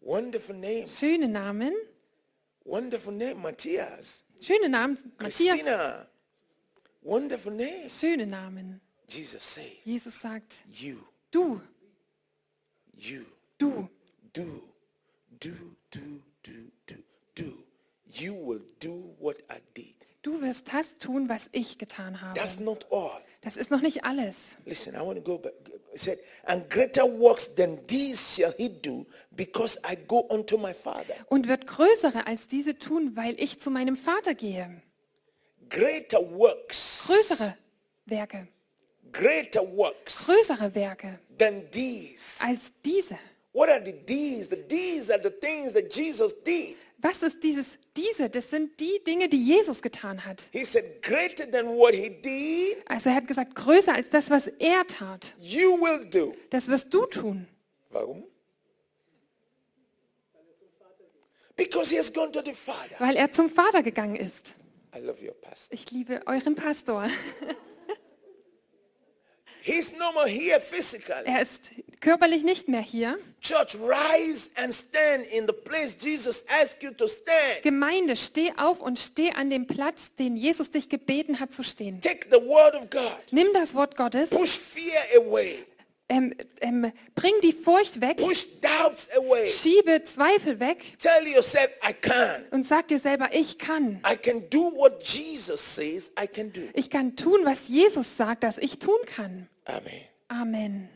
[0.00, 0.98] Wonderful names.
[0.98, 1.74] Schöne Namen.
[2.64, 4.98] Wonderful name, Matthias, Schöne Namen.
[5.18, 6.06] Matthias, Christina,
[7.02, 7.98] Wonderful names.
[7.98, 8.80] Schöne Namen.
[9.06, 10.98] Jesus said, Jesus sagt, You,
[11.30, 11.60] du,
[12.94, 13.24] you,
[13.58, 13.88] du,
[14.34, 14.62] do,
[15.40, 15.50] do,
[15.90, 16.00] do,
[16.42, 16.52] do,
[16.86, 16.94] do,
[17.34, 17.52] do.
[18.10, 19.94] You will do what I did.
[20.22, 22.38] du wirst das tun, was ich getan habe.
[22.38, 23.22] That's not all.
[23.40, 24.56] Das ist noch nicht alles.
[24.64, 25.52] Listen, I want to go back.
[25.94, 30.74] It said, and greater works than these shall he do because I go unto my
[30.74, 31.14] Father.
[31.28, 34.82] Und wird größere als diese tun, weil ich zu meinem Vater gehe.
[35.70, 37.04] Greater works.
[37.06, 37.56] Größere
[38.06, 38.48] Werke,
[39.12, 42.42] Greater works größere Werke than these.
[42.44, 43.18] als diese.
[43.58, 44.46] What are the these?
[44.48, 46.76] The these are the things that Jesus did.
[47.02, 48.30] Was ist dieses diese?
[48.30, 50.48] Das sind die Dinge, die Jesus getan hat.
[50.52, 54.46] He said, greater than what he did, Also er hat gesagt, größer als das, was
[54.46, 55.34] er tat.
[55.40, 56.36] you will do.
[56.50, 57.48] Das wirst du tun.
[57.90, 58.22] Warum?
[61.56, 62.94] Because he has gone to the Father.
[63.00, 64.54] Weil er zum Vater gegangen ist.
[64.94, 65.74] I love your pastor.
[65.74, 67.10] Ich liebe euren Pastor.
[69.62, 71.24] He's no more here physically.
[71.24, 73.18] Er ist körperlich nicht mehr hier.
[73.40, 77.62] Church, rise and stand in the place Jesus asked you to stand.
[77.62, 82.00] Gemeinde, steh auf und steh an dem Platz, den Jesus dich gebeten hat zu stehen.
[82.00, 83.18] Take the word of God.
[83.30, 85.64] Nimm das Wort Gottes, Push fear away.
[86.08, 89.46] ähm, ähm, bring die Furcht weg, Push doubts away.
[89.46, 92.44] schiebe Zweifel weg Tell yourself, I can.
[92.50, 94.00] und sag dir selber, ich kann.
[94.10, 96.62] I can do what Jesus says I can do.
[96.74, 99.48] Ich kann tun, was Jesus sagt, dass ich tun kann.
[99.64, 100.00] Amen.
[100.28, 100.88] Amen.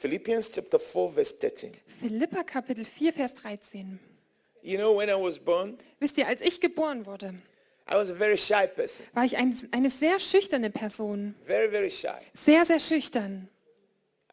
[0.00, 1.72] Philippians chapter 4, verse 13.
[2.00, 3.98] Philippa Kapitel 4, Vers 13.
[4.62, 7.34] You know, when I was born, Wisst ihr, als ich geboren wurde,
[7.86, 9.04] I was a very shy person.
[9.12, 11.34] war ich ein, eine sehr schüchterne Person.
[11.44, 12.08] Very, very shy.
[12.32, 13.48] Sehr, sehr schüchtern.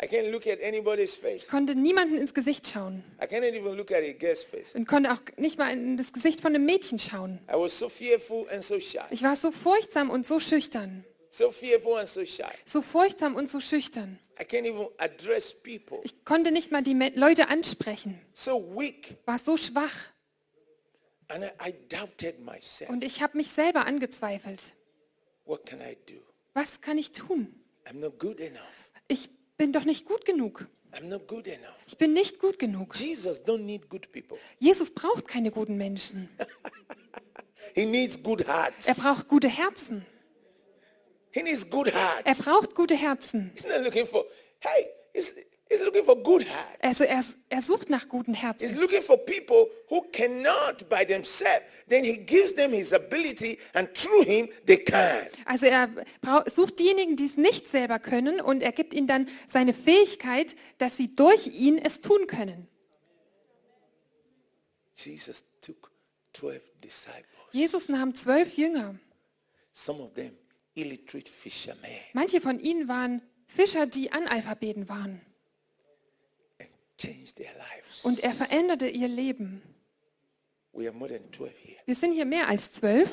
[0.02, 1.50] I can't look at anybody's face.
[1.50, 3.04] Konnte niemanden ins Gesicht schauen.
[3.22, 4.74] I can't even look at a girl's face.
[4.74, 7.40] Und konnte auch nicht mal in das Gesicht von einem Mädchen schauen.
[7.50, 9.00] I was so fearful and so shy.
[9.10, 11.04] Ich war so furchtsam und so schüchtern.
[11.32, 12.44] So fearful and so shy.
[12.66, 14.20] So furchtsam und so schüchtern.
[14.40, 16.00] I can't even address people.
[16.04, 18.20] Ich konnte nicht mal die Leute ansprechen.
[18.34, 19.18] So weak.
[19.26, 19.94] War so schwach.
[21.30, 22.90] And I, I doubted myself.
[22.90, 24.74] Und ich habe mich selber angezweifelt.
[25.46, 26.22] What can I do?
[26.54, 27.54] Was kann ich tun?
[27.86, 28.92] I'm not good enough.
[29.08, 30.68] Ich bin doch nicht gut genug.
[30.94, 31.76] I'm not good enough.
[31.86, 32.96] Ich bin nicht gut genug.
[32.96, 34.38] Jesus don't need good people.
[34.60, 36.30] Jesus braucht keine guten Menschen.
[37.74, 38.88] He needs good hearts.
[38.88, 40.06] Er braucht gute Herzen.
[41.38, 42.42] He needs good Er hearts.
[42.42, 43.52] braupt gute Herzen.
[43.54, 44.26] He's not looking for,
[44.60, 45.32] hey, he's,
[45.70, 46.80] he's looking for good hearts.
[46.82, 48.78] Also er, er sucht nach guten He's Herzen.
[48.80, 51.62] looking for people who cannot by themselves.
[51.90, 55.28] Then he gives them his ability and through him they can.
[55.46, 55.90] Also er
[56.48, 60.98] sucht diejenigen, die es nicht selber können und er gibt ihnen dann seine Fähigkeit, dass
[60.98, 62.68] sie durch ihn es tun können.
[64.96, 65.92] Jesus took
[66.34, 67.24] 12 disciples.
[67.52, 68.96] Jesus nahm zwölf Jünger.
[69.74, 70.32] Some of them
[72.14, 75.22] Manche von ihnen waren Fischer, die Analphabeten waren.
[78.04, 79.62] Und er veränderte ihr Leben.
[80.74, 81.80] We are more than 12 here.
[81.86, 83.10] Wir sind hier mehr als zwölf.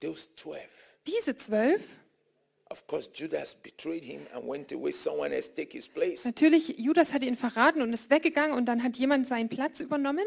[0.00, 0.62] Those 12.
[1.06, 1.82] Diese zwölf,
[2.70, 4.90] Of course, Judas betrayed him and went away.
[4.90, 6.24] Someone else take his place.
[6.24, 10.24] natürlich, Judas hat ihn verraten und ist weggegangen und dann hat jemand seinen Platz übernommen.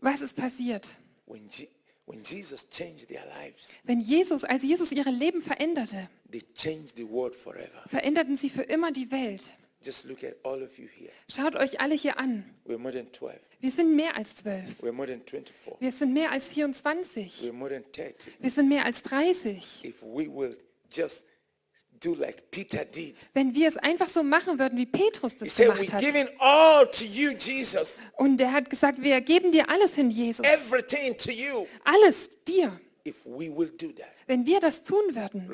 [0.00, 0.98] Was ist passiert?
[2.08, 6.08] When, Je- when Jesus changed their lives, Wenn Jesus, als Jesus ihre Leben veränderte,
[7.88, 9.54] veränderten sie für immer die Welt.
[11.28, 12.44] Schaut euch alle hier an.
[12.66, 13.38] We're more than 12.
[13.60, 14.80] Wir sind mehr als zwölf.
[14.82, 15.80] We're more than 24.
[15.80, 17.42] Wir sind mehr als 24.
[17.42, 18.32] We're more than 30.
[18.40, 19.84] Wir sind mehr als 30.
[19.84, 20.56] If we will
[20.90, 21.87] just do like Peter did.
[23.34, 26.00] Wenn wir es einfach so machen würden, wie Petrus das gemacht hat.
[26.00, 28.00] giving all to you, Jesus.
[28.16, 30.46] Und er hat gesagt, wir geben dir alles hin, Jesus.
[30.46, 31.66] Everything to you.
[31.84, 32.78] Alles dir.
[33.08, 35.48] If we will do that, Wenn wir das tun würden,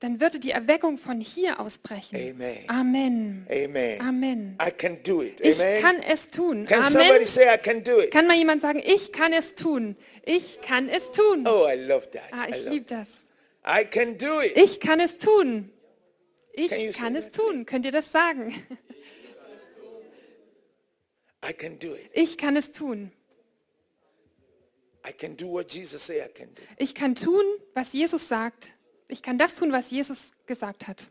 [0.00, 2.16] dann würde die Erweckung von hier ausbrechen.
[2.16, 2.64] Amen.
[2.66, 3.46] Amen.
[3.48, 4.00] Amen.
[4.00, 4.58] Amen.
[4.60, 5.40] I can do it.
[5.40, 6.66] Ich kann es tun.
[6.66, 7.26] Can somebody Amen.
[7.26, 8.10] say I can do it?
[8.10, 9.96] Kann mal jemand sagen, ich kann es tun.
[10.24, 11.46] Ich kann es tun.
[11.46, 12.24] Oh, I love that.
[12.32, 13.23] Ah, I, ich liebe das.
[13.66, 14.56] I can do it.
[14.56, 15.70] Ich kann es tun.
[16.52, 17.64] Ich kann es tun.
[17.66, 18.54] Könnt ihr das sagen?
[21.42, 22.10] I can do it.
[22.12, 23.10] Ich kann es tun.
[25.06, 26.62] I can do what Jesus say I can do.
[26.78, 28.72] Ich kann tun, was Jesus sagt.
[29.08, 31.10] Ich kann das tun, was Jesus gesagt hat.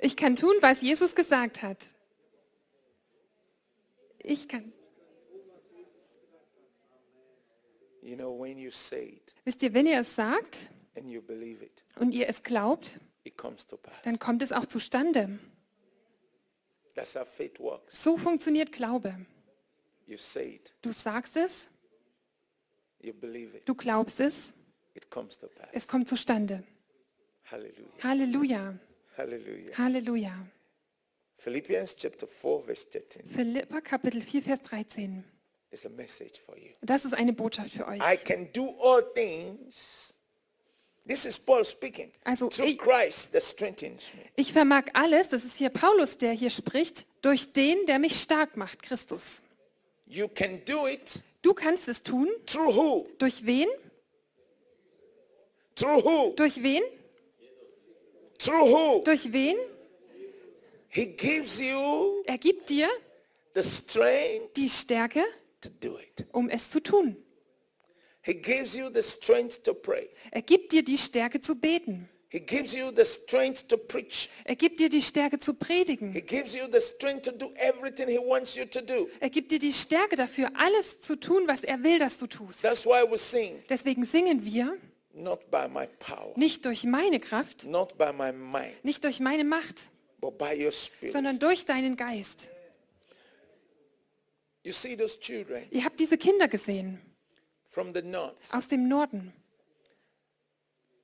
[0.00, 1.78] Ich kann tun, was Jesus gesagt hat.
[4.18, 4.72] Ich kann.
[8.02, 12.28] You know, when you say it Wisst ihr, wenn ihr es sagt it, und ihr
[12.28, 13.00] es glaubt,
[14.04, 15.38] dann kommt es auch zustande.
[17.88, 19.14] So funktioniert Glaube.
[20.82, 21.68] Du sagst es.
[23.64, 24.54] Du glaubst es,
[25.72, 26.64] es kommt zustande.
[28.02, 28.78] Halleluja.
[29.76, 30.46] Halleluja.
[31.36, 35.24] Philippians chapter 4, verse 13 Philippa Kapitel 4, Vers 13.
[36.82, 38.00] Das ist eine Botschaft für euch.
[38.00, 40.14] I can do all things.
[41.06, 42.12] This is Paul speaking.
[42.24, 44.22] Also, through ich- Christ that strengthens me.
[44.36, 48.56] Ich vermag alles, das ist hier Paulus, der hier spricht, durch den, der mich stark
[48.56, 49.42] macht, Christus.
[50.06, 52.28] You can do it Du kannst es tun.
[52.46, 53.06] through who?
[53.18, 53.68] Durch wen?
[55.76, 56.32] Through who?
[56.36, 56.82] Durch wen?
[58.38, 59.02] Through who?
[59.04, 59.56] Durch wen?
[60.88, 62.88] He gives you Er gibt dir
[63.54, 65.24] the strength die Stärke,
[65.60, 66.26] to do it.
[66.32, 67.16] um es zu tun.
[68.22, 70.08] He gives you the strength to pray.
[70.30, 72.08] Er gibt dir die Stärke zu beten.
[72.32, 74.28] He gives you the strength to preach.
[74.44, 76.12] Er gibt dir die Stärke zu He predigen.
[76.26, 79.08] gives you the strength to do everything he wants you to do.
[79.18, 82.62] Er gibt dir die Stärke dafür, alles zu tun, was er will, dass du tust.
[82.62, 84.76] That's why we sing, Deswegen singen wir
[85.12, 89.42] not by my power, nicht durch meine Kraft, not by my mind, nicht durch meine
[89.42, 89.88] Macht,
[90.20, 91.12] but by your spirit.
[91.12, 92.48] sondern durch deinen Geist.
[92.48, 97.00] You see those children Ihr habt diese Kinder gesehen
[97.66, 98.52] from the north.
[98.52, 99.32] aus dem Norden.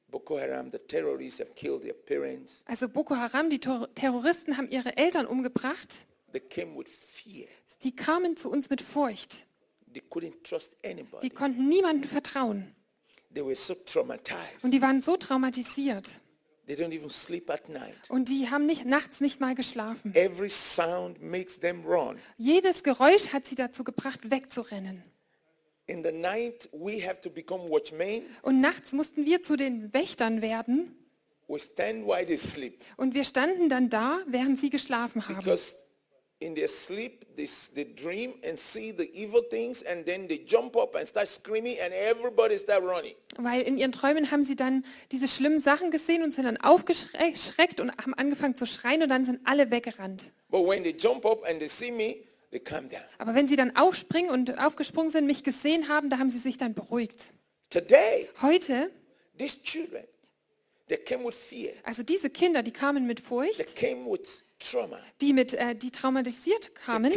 [0.09, 2.63] Boko Haram, the terrorists have killed their parents.
[2.67, 6.07] Also Boko Haram, die Tor Terroristen haben ihre Eltern umgebracht.
[6.33, 7.49] They came with fear.
[7.83, 9.45] Die kamen zu uns mit Furcht.
[9.93, 11.31] They couldn't trust Die anybody.
[11.31, 12.75] konnten niemandem vertrauen.
[13.35, 14.63] They were so traumatized.
[14.65, 16.21] Und die waren so traumatisiert.
[16.67, 17.95] They don't even sleep at night.
[18.09, 20.13] Und die haben nicht, nachts nicht mal geschlafen.
[20.15, 22.19] Every sound makes them run.
[22.39, 25.05] Jedes Geräusch hat sie dazu gebracht, wegzurennen.
[25.87, 28.23] In the night, we have to become watchmen.
[28.43, 30.97] Und nachts mussten wir zu den Wächtern werden.
[31.47, 32.83] We stand while they sleep.
[32.97, 35.37] Und wir standen dann da, während sie geschlafen haben.
[35.37, 35.77] Because
[36.41, 40.77] in their sleep, they, they dream and see the evil things, and then they jump
[40.77, 43.15] up and start screaming, and everybody start running.
[43.39, 47.81] Weil in ihren Träumen haben sie dann diese schlimmen Sachen gesehen und sind dann aufgeschreckt
[47.81, 50.31] und haben angefangen zu schreien und dann sind alle weggerannt.
[50.51, 52.17] But when they jump up and they see me,
[52.51, 53.01] they calm down.
[53.19, 56.59] Aber wenn sie dann aufspringen und aufgesprungen sind, mich gesehen haben, da haben sie sich
[56.59, 57.33] dann beruhigt.
[57.71, 58.91] Today, Heute,
[59.39, 60.05] these children,
[60.89, 61.73] they came with fear.
[61.83, 64.43] also diese Kinder, die kamen mit They Furcht, came with.
[65.21, 67.13] Die mit, äh, die traumatisiert kamen,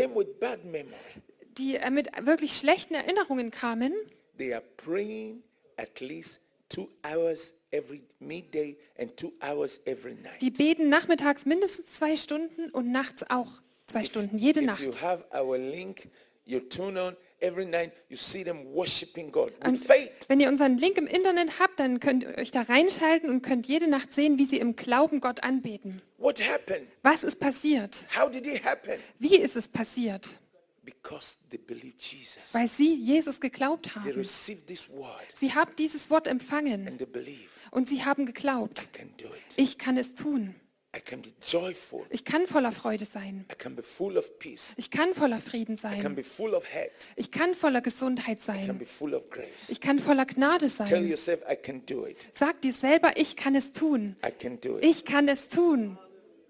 [1.58, 3.94] die äh, mit wirklich schlechten Erinnerungen kamen,
[4.38, 5.44] They are praying
[5.78, 10.42] at least two hours every midday and two hours every night.
[10.42, 13.52] die beten nachmittags mindestens zwei Stunden und nachts auch
[13.88, 15.02] zwei Stunden, jede If you Nacht.
[15.02, 16.08] have our link,
[16.46, 20.12] you tune on every night, you see them worshiping God with faith.
[20.28, 23.68] wenn ihr unseren Link im Internet habt, dann könnt ihr euch da reinschalten und könnt
[23.68, 26.02] jede Nacht sehen, wie sie im Glauben Gott anbeten.
[26.18, 26.88] What happened?
[27.04, 28.08] Was ist passiert?
[28.18, 29.00] How did it happen?
[29.20, 30.40] Wie ist es passiert?
[30.84, 32.54] Because they believed Jesus.
[32.54, 34.18] Weil sie Jesus geglaubt They haben.
[34.20, 38.90] received this word Sie haben dieses Wort empfangen and they believe und sie haben geglaubt.
[38.96, 39.34] I can do it.
[39.58, 40.56] Ich kann es tun.
[40.96, 42.04] I can be joyful.
[42.10, 43.46] Ich kann voller Freude sein.
[43.52, 44.74] I can be full of peace.
[44.78, 46.16] Ich kann voller Frieden I can sein.
[46.16, 46.90] be full of head.
[47.16, 48.78] Ich kann voller Gesundheit I can sein.
[48.80, 49.70] be full of grace.
[49.70, 51.08] Ich kann voller Gnade Tell sein.
[51.08, 52.28] yourself, I can do it.
[52.34, 54.16] Sag dir selber, ich kann es tun.
[54.26, 54.86] I can do it.
[54.86, 56.00] Ich kann es tun.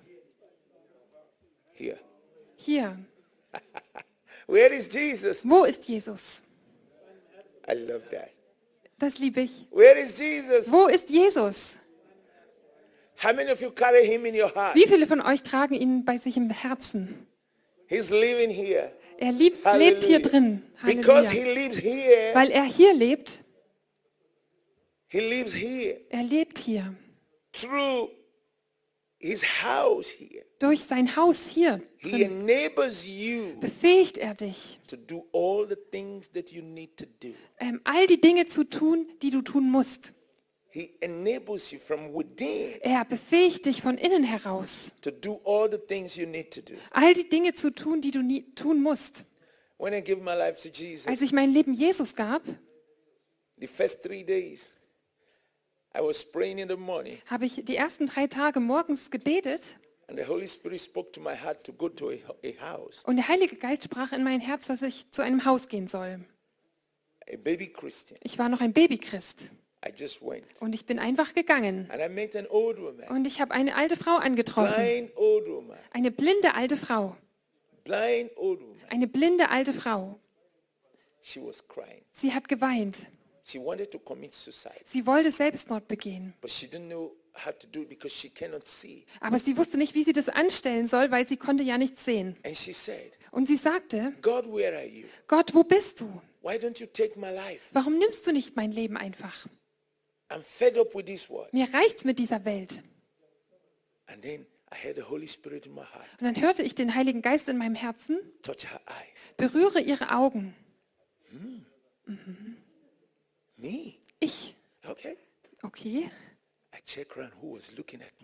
[1.73, 1.99] Here.
[2.55, 2.97] Hier.
[4.47, 5.43] Where is Jesus?
[5.43, 6.41] Wo ist Jesus?
[7.67, 8.29] I love that.
[8.99, 9.65] Das liebe ich.
[9.71, 10.71] Where is Jesus?
[10.71, 11.77] Wo ist Jesus?
[13.21, 14.75] How many of you carry Him in your heart?
[14.75, 17.27] Wie viele von euch tragen ihn bei sich im Herzen?
[17.87, 18.91] He's living here.
[19.17, 20.63] Er liebt, lebt hier drin.
[20.81, 21.29] Halleluja.
[21.29, 23.43] Here, Weil er hier lebt.
[25.09, 26.95] Er lebt hier.
[27.53, 28.09] through
[29.19, 30.43] His house here.
[30.59, 32.45] Durch sein Haus hier drin
[33.61, 34.79] befähigt er dich,
[35.31, 35.77] all
[37.59, 40.13] ähm, all die Dinge zu tun, die du tun musst.
[42.81, 46.73] Er befähigt dich von innen heraus, to do all the things you need to do.
[46.91, 49.25] all die Dinge zu tun, die du nie tun musst.
[49.77, 52.41] When I gave my life to Jesus, Als ich mein Leben Jesus gab,
[53.57, 54.71] the first three days,
[55.95, 59.75] I was praying in the morning, habe ich die ersten drei Tage morgens gebetet
[60.07, 63.17] and the Holy Spirit spoke to my heart to go to a, a house, und
[63.17, 66.19] der Heilige Geist sprach in mein Herz, dass ich zu einem Haus gehen soll.
[67.31, 68.19] a baby Christian.
[68.23, 69.51] Ich war noch ein Babychrist.
[70.59, 71.89] Und ich bin einfach gegangen.
[73.09, 75.09] Und ich habe eine alte Frau angetroffen,
[75.91, 77.15] eine blinde alte Frau.
[78.89, 80.19] Eine blinde alte Frau.
[82.11, 83.07] Sie hat geweint.
[83.43, 86.33] Sie wollte Selbstmord begehen.
[89.19, 92.37] Aber sie wusste nicht, wie sie das anstellen soll, weil sie konnte ja nichts sehen.
[93.31, 94.13] Und sie sagte?
[95.27, 96.21] Gott, wo bist du?
[97.71, 99.47] Warum nimmst du nicht mein Leben einfach?
[101.51, 102.81] Mir reicht's mit dieser Welt.
[106.19, 108.19] Und dann hörte ich den Heiligen Geist in meinem Herzen,
[109.37, 110.55] berühre ihre Augen.
[113.55, 113.93] Me?
[114.19, 114.55] Ich.
[115.61, 116.09] Okay.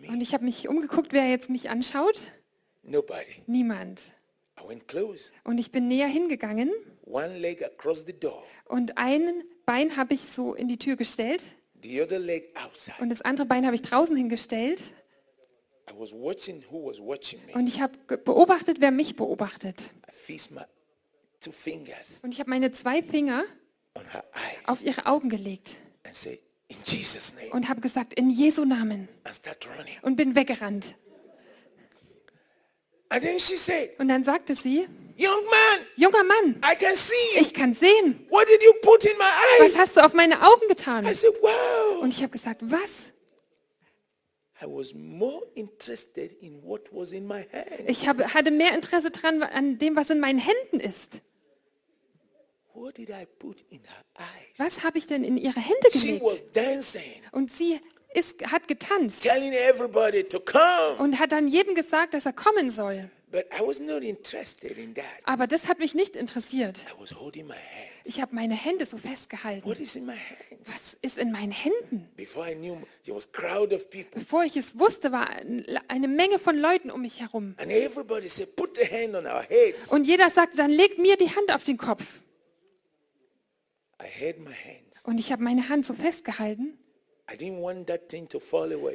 [0.08, 2.32] Und ich habe mich umgeguckt, wer jetzt mich anschaut.
[2.82, 3.42] Nobody.
[3.46, 4.12] Niemand.
[5.44, 6.70] Und ich bin näher hingegangen
[8.66, 11.54] und ein Bein habe ich so in die Tür gestellt
[12.98, 14.92] und das andere Bein habe ich draußen hingestellt.
[17.54, 19.92] Und ich habe beobachtet, wer mich beobachtet.
[22.22, 23.44] Und ich habe meine zwei Finger
[24.66, 25.78] auf ihre Augen gelegt
[26.10, 29.08] and said, In Jesus' name, und habe gesagt, in Jesu Namen.
[30.02, 30.94] Und bin weggerannt.
[33.10, 37.14] And then she said, Und dann sagte sie, Young man, junger Mann, I can see
[37.38, 38.26] ich kann sehen.
[38.30, 39.24] What did you put in my
[39.58, 39.78] Was eyes?
[39.78, 41.04] hast du auf meine Augen getan?
[41.06, 42.02] I said, Wow.
[42.02, 43.12] Und ich habe gesagt, was?
[44.62, 47.88] I was more interested in what was in my hand.
[47.88, 51.20] Ich habe, hatte mehr Interesse dran an dem, was in meinen Händen ist.
[52.74, 54.58] What did I put in her eyes?
[54.58, 56.24] Was habe ich denn in ihre Hände She gelegt?
[56.24, 57.80] was dancing, Und sie
[58.14, 60.96] ist, hat getanzt telling everybody to come.
[60.98, 63.08] und hat dann jedem gesagt, dass er kommen soll.
[63.32, 65.04] But I was not interested in that.
[65.22, 66.84] Aber das hat mich nicht interessiert.
[66.92, 67.90] I was holding my hand.
[68.02, 69.64] Ich habe meine Hände so festgehalten.
[69.68, 70.50] What is in my hand?
[70.66, 72.08] Was ist in meinen Händen?
[72.16, 74.18] Before I knew, there was crowd of people.
[74.18, 77.54] Bevor ich es wusste, war ein- eine Menge von Leuten um mich herum.
[77.58, 79.86] And everybody said, put the hand on our heads.
[79.92, 82.02] Und jeder sagte, dann legt mir die Hand auf den Kopf.
[84.02, 85.04] I held my hands.
[85.04, 86.76] Und ich habe meine Hand so festgehalten,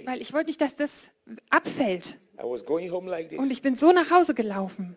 [0.06, 1.06] weil ich wollte nicht, dass das
[1.50, 2.18] abfällt.
[2.38, 4.96] I was going home like Und ich bin so nach Hause gelaufen,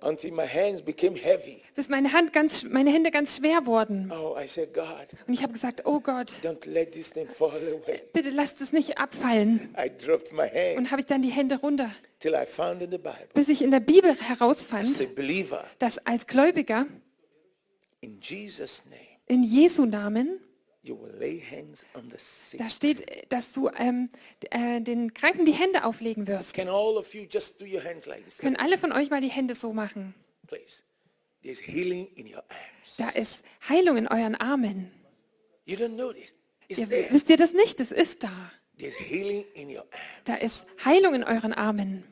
[0.00, 1.62] until my hands became heavy.
[1.74, 4.10] bis meine, Hand ganz, meine Hände ganz schwer wurden.
[4.12, 4.84] Oh, I said, God,
[5.26, 8.02] Und ich habe gesagt, oh Gott, don't let this thing fall away.
[8.12, 9.74] bitte lasst es nicht abfallen.
[9.78, 12.90] I dropped my hand Und habe ich dann die Hände runter, till I found in
[12.90, 13.28] the Bible.
[13.34, 16.86] bis ich in der Bibel As herausfand, a believer, dass als Gläubiger
[18.00, 20.38] in Jesus' name, in Jesu Namen,
[22.58, 24.10] da steht, dass du ähm,
[24.50, 26.54] äh, den Kranken die Hände auflegen wirst.
[26.54, 26.68] Können
[28.56, 30.14] alle von euch mal die Hände so machen?
[32.98, 34.90] Da ist Heilung in euren Armen.
[35.66, 36.34] You don't know this.
[36.68, 37.80] It's Ihr, wisst ihr das nicht?
[37.80, 38.50] Es ist da.
[40.24, 42.04] Da ist Heilung in euren Armen,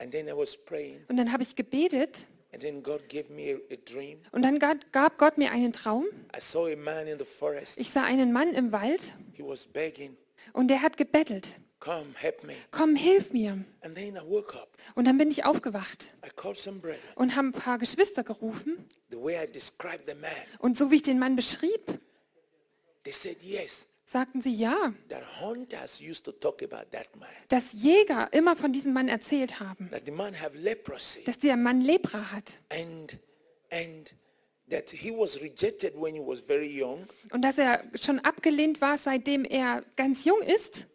[0.00, 4.20] und dann habe ich gebetet and then God gave me a, a dream.
[4.32, 6.06] und dann gab- Gott mir einen Traum.
[6.36, 7.78] I saw a man in the forest.
[7.78, 9.12] Ich sah einen Mann im Wald
[10.52, 11.56] und der hat gebettelt.
[11.80, 13.64] Komm, hilf mir.
[14.94, 16.12] Und dann bin ich aufgewacht
[17.14, 18.84] und habe ein paar Geschwister gerufen.
[20.58, 22.00] Und so wie ich den Mann beschrieb,
[23.04, 23.88] they said yes.
[24.08, 24.94] Sagten sie ja,
[27.48, 32.56] dass Jäger immer von diesem Mann erzählt haben, dass der Mann Lepra hat.
[32.70, 33.18] And
[33.70, 34.14] and
[37.32, 40.86] und dass er schon abgelehnt war, seitdem er ganz jung ist.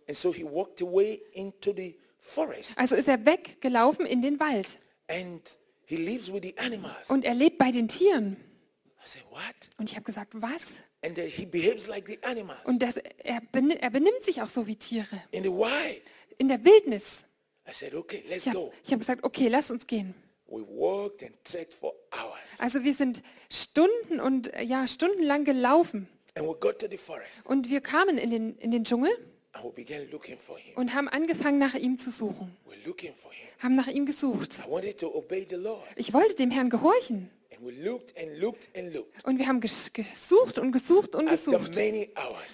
[2.75, 4.79] Also ist er weggelaufen in den Wald.
[7.09, 8.37] Und er lebt bei den Tieren.
[9.05, 9.23] Said?
[9.77, 10.83] Und ich habe gesagt, was?
[11.03, 14.67] And he behaves like the animals Und das, er, benimmt, er benimmt sich auch so
[14.67, 16.01] wie Tiere in the wild.
[16.37, 17.23] in der Wildnis.
[17.67, 20.13] I said, Okay, let's Ich habe hab gesagt, okay, lass uns gehen.
[20.47, 22.59] We walked and trekked for hours.
[22.59, 27.45] Also wir sind Stunden und äh, ja stundenlang gelaufen And we got to the forest
[27.45, 29.11] und wir kamen in den in den Dschungel
[29.53, 30.75] and we began looking for him.
[30.75, 33.47] und haben angefangen nach ihm zu suchen, We're looking for him.
[33.59, 34.59] haben nach ihm gesucht.
[34.65, 35.83] I wanted to obey the Lord.
[35.95, 37.29] Ich wollte dem Herrn gehorchen
[39.23, 41.71] Und wir haben ges gesucht und gesucht und gesucht.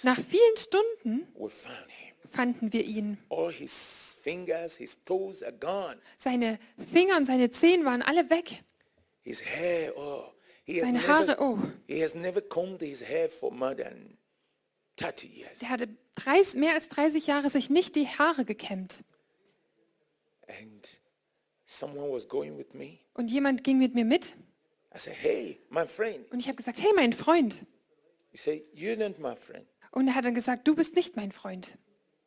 [0.03, 1.27] Nach vielen Stunden
[2.29, 3.17] fanden wir ihn.
[6.17, 6.59] Seine
[6.91, 8.63] Finger und seine Zehen waren alle weg.
[9.95, 10.23] Oh,
[10.67, 11.57] Seine Haare, oh.
[11.87, 14.17] he has never combed his hair for more than
[14.97, 15.59] 30 years.
[15.59, 19.03] Der hatte 30, mehr als 30 Jahre sich nicht die Haare gekämmt.
[23.13, 24.35] Und jemand ging mit mir mit
[24.99, 26.31] said, hey, my friend.
[26.31, 27.65] und ich habe gesagt, hey, mein Freund.
[28.31, 29.65] He said, you're not my friend.
[29.91, 31.77] Und er hat dann gesagt, du bist nicht mein Freund.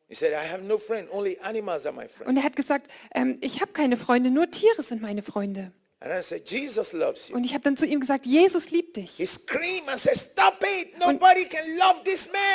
[0.07, 2.29] He said, I have no friend, only animals are my friend.
[2.29, 5.71] Und er hat gesagt, ähm, ich habe keine Freunde, nur Tiere sind meine Freunde.
[6.03, 9.19] Und ich habe dann zu ihm gesagt, Jesus liebt dich.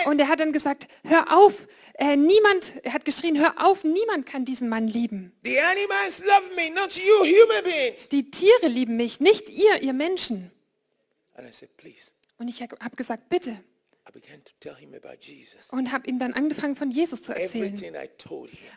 [0.06, 4.26] Und er hat dann gesagt, hör auf, äh, niemand, er hat geschrien, hör auf, niemand
[4.26, 5.32] kann diesen Mann lieben.
[8.12, 10.50] Die Tiere lieben mich, nicht ihr, ihr Menschen.
[12.38, 13.58] Und ich habe gesagt, bitte.
[15.70, 17.74] Und habe ihm dann angefangen, von Jesus zu erzählen.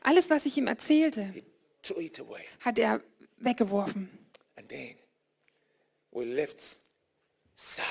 [0.01, 1.33] Alles, was ich ihm erzählte,
[2.61, 3.01] hat er
[3.37, 4.20] weggeworfen.
[4.61, 4.95] And then
[6.11, 6.61] we left
[7.55, 7.85] sad.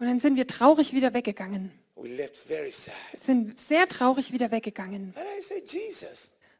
[0.00, 1.70] Und dann sind wir traurig wieder weggegangen.
[1.94, 2.94] We left very sad.
[3.22, 5.14] Sind sehr traurig wieder weggegangen.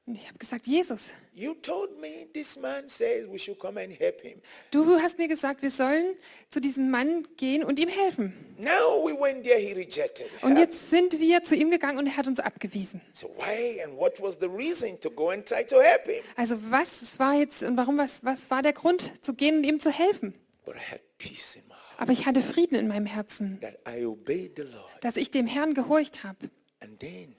[0.09, 3.93] Und ich habe gesagt, Jesus, you told me this man says we should come and
[4.01, 4.41] help him.
[4.71, 6.17] du hast mir gesagt, wir sollen
[6.49, 8.33] zu diesem Mann gehen und ihm helfen.
[8.57, 10.25] Now we went there, he rejected.
[10.41, 13.03] Und jetzt sind wir zu ihm gegangen und er hat uns abgewiesen.
[13.13, 16.25] So why and what was the reason to go and try to help him?
[16.37, 19.79] Also was war jetzt und warum, was, was war der Grund zu gehen und ihm
[19.79, 20.33] zu helfen?
[20.65, 23.75] But I had peace in my heart Aber ich hatte Frieden in meinem Herzen, that
[23.87, 24.89] I obeyed the Lord.
[25.03, 26.49] dass ich dem Herrn gehorcht habe.
[26.81, 27.35] And then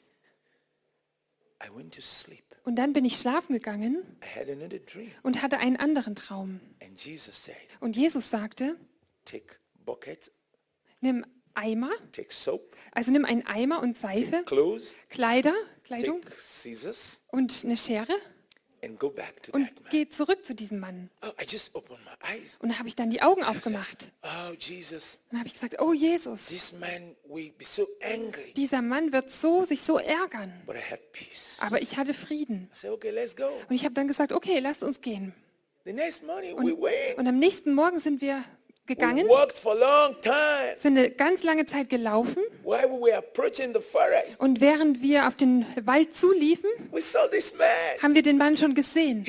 [1.64, 2.49] I went to sleep.
[2.70, 4.06] Und dann bin ich schlafen gegangen
[5.24, 6.60] und hatte einen anderen Traum.
[7.80, 8.76] Und Jesus sagte,
[11.02, 11.90] nimm Eimer,
[12.92, 14.44] also nimm einen Eimer und Seife,
[15.10, 16.22] Kleider, Kleidung
[17.30, 18.14] und eine Schere
[18.84, 19.92] and go back to und that man.
[19.92, 21.10] geh zurück zu diesem Mann.
[21.22, 22.58] Oh, I just opened my eyes.
[22.60, 24.12] Und da habe ich dann die Augen aufgemacht.
[24.24, 26.48] Oh, Jesus, Und dann habe ich gesagt, oh Jesus,
[28.56, 30.54] dieser Mann wird so, sich so ärgern.
[31.60, 32.70] Aber ich hatte Frieden.
[32.84, 35.34] Und ich habe dann gesagt, okay, lasst uns gehen.
[35.86, 37.18] Went.
[37.18, 38.44] Und am nächsten Morgen sind wir
[38.90, 39.26] gegangen,
[40.78, 42.44] sind eine ganz lange Zeit gelaufen.
[44.38, 46.70] Und während wir auf den Wald zuliefen,
[48.02, 49.26] haben wir den Mann schon gesehen.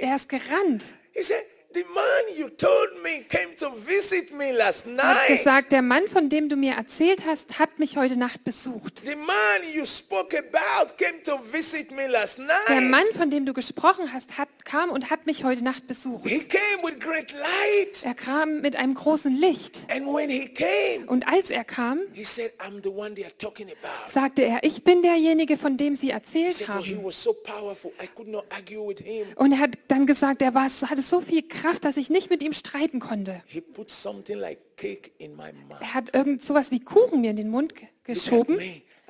[0.00, 0.84] Er ist gerannt.
[1.12, 1.44] He said,
[1.74, 6.08] the man you told me came to visit me last Er hat gesagt, der Mann,
[6.08, 9.00] von dem du mir erzählt hast, hat mich heute Nacht besucht.
[9.00, 12.80] The man you spoke about came to visit me last Der.
[12.80, 16.26] Mann, von dem du gesprochen hast, hat, kam und hat mich heute Nacht besucht.
[16.26, 18.02] He came with great light.
[18.02, 19.86] Er kam mit einem großen Licht.
[19.90, 23.36] And when he came, Und als er kam, he said, I'm the one they are
[23.36, 24.10] talking about.
[24.10, 27.04] sagte er, ich bin derjenige, von dem sie erzählt said, he haben.
[27.04, 29.26] was so powerful, I could not argue with him.
[29.36, 32.42] Und er hat dann gesagt, er war, hatte so viel Kraft, dass ich nicht mit
[32.42, 33.42] ihm streiten konnte.
[35.80, 38.58] Er hat irgend sowas wie Kuchen mir in den Mund ge- geschoben.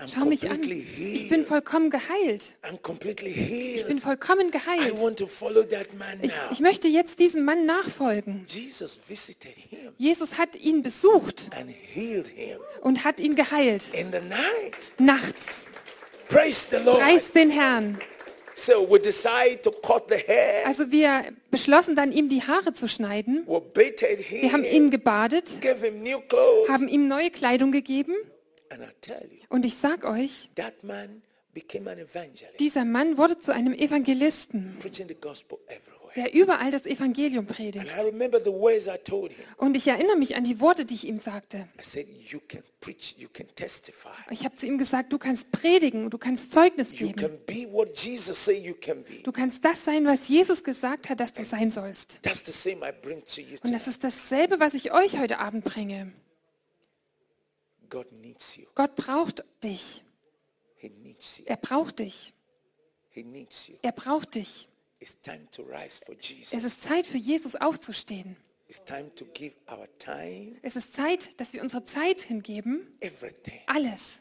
[0.07, 0.63] Schau mich an.
[0.63, 2.55] Ich bin vollkommen geheilt.
[3.75, 4.95] Ich bin vollkommen geheilt.
[6.23, 8.47] Ich, ich möchte jetzt diesem Mann nachfolgen.
[9.97, 11.51] Jesus hat ihn besucht
[12.83, 13.83] und hat ihn geheilt.
[14.99, 15.65] Nachts.
[16.95, 17.99] Preis den Herrn.
[18.59, 20.67] So we decided to cut the hair.
[20.67, 23.47] Also wir beschlossen dann, ihm die Haare zu schneiden.
[23.47, 26.69] We bathed Wir haben him, ihn gebadet, gave him new clothes.
[26.69, 28.15] haben ihm neue Kleidung gegeben.
[28.71, 31.23] And I tell you, Und ich sag euch, that man
[31.55, 35.98] became an evangelist, dieser Mann wurde zu einem Evangelisten, preaching the gospel everywhere.
[36.17, 37.95] Der überall das Evangelium predigt.
[39.57, 41.69] Und ich erinnere mich an die Worte, die ich ihm sagte.
[44.31, 47.39] Ich habe zu ihm gesagt, du kannst predigen, du kannst Zeugnis geben.
[49.25, 52.21] Du kannst das sein, was Jesus gesagt hat, dass du sein sollst.
[52.25, 56.13] Und das ist dasselbe, was ich euch heute Abend bringe.
[58.75, 60.05] Gott braucht dich.
[61.47, 62.33] Er braucht dich.
[63.83, 64.69] Er braucht dich.
[65.01, 66.53] It's time to rise for Jesus.
[66.53, 68.37] Es ist Zeit für Jesus aufzustehen.
[68.69, 72.97] It's time to give our time, Es ist Zeit, dass wir unsere Zeit hingeben.
[73.01, 73.61] everything.
[73.67, 74.21] Alles.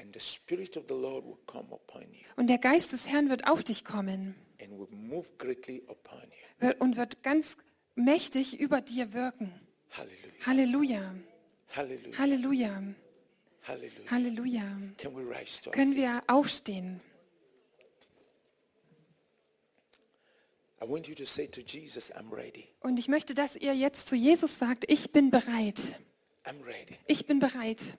[0.00, 3.28] And the Spirit of the Lord will come upon you Und der Geist des Herrn
[3.30, 6.66] wird auf dich kommen and will move greatly upon you.
[6.66, 7.56] wird- und wird ganz
[7.96, 9.52] mächtig über dir wirken.
[10.46, 11.14] Halleluja.
[11.74, 12.82] Halleluja.
[14.10, 14.72] Halleluja.
[15.04, 17.00] Our Können wir aufstehen?
[17.80, 20.67] I want you to say to Jesus, I'm ready.
[22.80, 25.98] Und ich möchte, dass ihr jetzt zu Jesus sagt, ich bin bereit.
[27.06, 27.96] Ich bin bereit.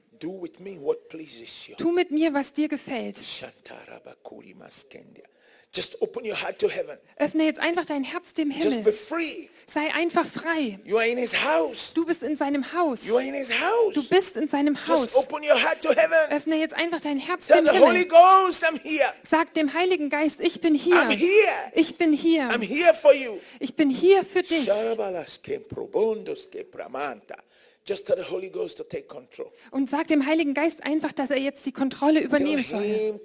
[1.78, 3.18] Tu mit mir, was dir gefällt.
[5.72, 6.98] Just open your heart to heaven.
[7.18, 8.92] Öffne jetzt einfach dein Herz dem Just be Himmel.
[8.94, 9.50] free.
[9.68, 10.80] Sei einfach frei.
[10.84, 11.94] You are in his house.
[11.94, 13.06] Du bist in seinem Haus.
[13.06, 14.08] You are in his Du house.
[14.10, 15.16] bist in seinem Just Haus.
[15.16, 16.18] open your heart to heaven.
[16.32, 18.08] Öffne jetzt einfach dein Herz Tell dem the Holy Himmel.
[18.08, 19.14] Ghost, I'm here.
[19.22, 20.96] Sag dem Heiligen Geist, ich bin hier.
[20.96, 21.72] I'm here.
[21.76, 22.50] Ich bin hier.
[22.50, 23.38] I'm here for you.
[23.60, 24.68] Ich bin hier für dich.
[27.90, 27.96] Sharabalas que probondos que pramanta.
[27.96, 29.52] Just tell the Holy Ghost to take control.
[29.72, 33.20] Und sag dem Heiligen Geist einfach, dass er jetzt die Kontrolle übernehmen soll.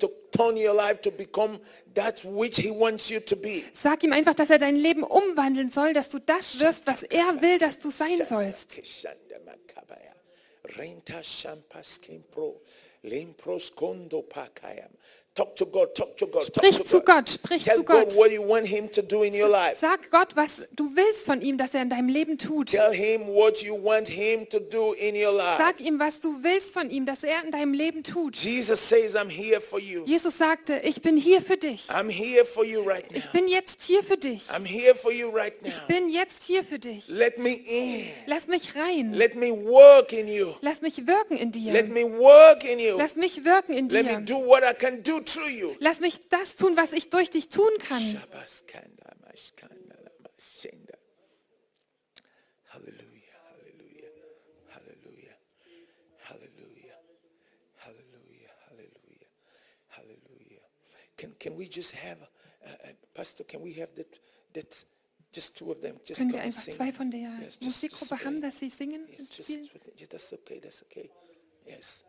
[3.72, 7.40] Sag ihm einfach, dass er dein Leben umwandeln soll, dass du das wirst, was er
[7.40, 8.80] will, dass du sein sollst.
[10.76, 11.22] Renta
[14.28, 14.90] pakayam.
[15.34, 17.00] Talk to God, talk to God, talk Sprich to zu.
[17.00, 18.12] Gott, sprich zu Gott.
[18.12, 22.68] Sag Gott, was du willst von ihm, dass er in deinem Leben tut.
[22.68, 25.56] Tell him what you want him to do in your life.
[25.58, 28.36] Sag ihm, was du willst von ihm, dass er in deinem Leben tut.
[28.36, 30.04] Jesus says, I'm here for you.
[30.06, 31.88] Jesus sagte, ich bin hier für dich.
[33.10, 34.46] Ich bin jetzt hier für dich.
[34.48, 37.08] Ich bin jetzt hier für dich.
[37.08, 38.06] Let me in.
[38.26, 39.12] Lass mich rein.
[39.12, 40.54] Let me work in you.
[40.60, 41.92] Lass mich wirken in Let dir.
[41.92, 42.96] me work in you.
[42.96, 44.20] Lass mich wirken in Let me dir.
[44.20, 45.23] do what I can do.
[45.80, 48.02] Lass mich das tun, was ich durch dich tun kann.
[59.90, 60.60] Hallelujah.
[61.16, 62.18] Can, can we just have,
[62.66, 62.68] uh,
[63.14, 64.18] Pastor, can we have that,
[64.52, 64.84] that,
[65.32, 66.74] just two of them, just Können wir einfach sing?
[66.74, 69.70] zwei von der Yes, Musikgruppe haben, dass sie singen Yes, und spielen?
[69.96, 71.10] just- that's okay, that's okay.
[71.66, 72.04] Yes.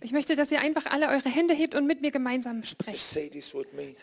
[0.00, 2.98] Ich möchte, dass ihr einfach alle eure Hände hebt und mit mir gemeinsam sprecht.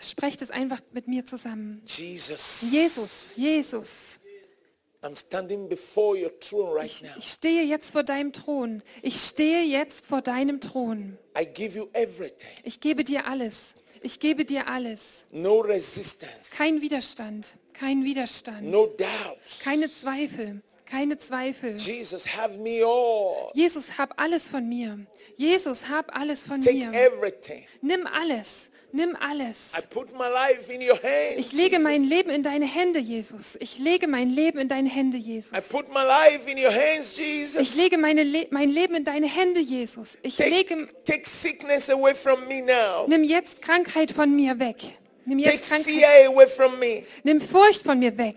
[0.01, 1.82] Sprecht es einfach mit mir zusammen.
[1.86, 2.71] Jesus.
[2.71, 4.19] Jesus, Jesus,
[5.01, 7.11] I'm standing before your throne right now.
[7.17, 8.84] ich stehe jetzt vor deinem Thron.
[9.01, 11.17] Ich stehe jetzt vor deinem Thron.
[11.39, 12.49] I give you everything.
[12.63, 13.75] Ich gebe dir alles.
[14.01, 15.25] Ich gebe dir alles.
[15.32, 16.53] No resistance.
[16.55, 19.59] Kein Widerstand, kein Widerstand, No doubts.
[19.63, 21.77] keine Zweifel, keine Zweifel.
[21.77, 23.51] Jesus, have me all.
[23.53, 24.99] Jesus, hab alles von mir.
[25.37, 26.93] Jesus, hab alles von Take mir.
[26.93, 27.63] everything.
[27.81, 29.71] Nimm alles, nimm alles.
[29.77, 31.37] I put my life in your hands.
[31.37, 31.83] Ich lege Jesus.
[31.83, 33.57] mein Leben in deine Hände, Jesus.
[33.61, 35.69] Ich lege mein Leben in deine Hände, I Jesus.
[35.69, 37.61] put my life in your hands, Jesus.
[37.61, 40.17] Ich lege meine Le mein Leben in deine Hände, Jesus.
[40.23, 43.05] Ich lege, Take, take sickness away from me now.
[43.07, 44.77] nimm jetzt Krankheit von mir weg.
[45.25, 47.03] Nimm Take jetzt Krankheit, fear away from me.
[47.23, 48.35] nimm Furcht von mir weg.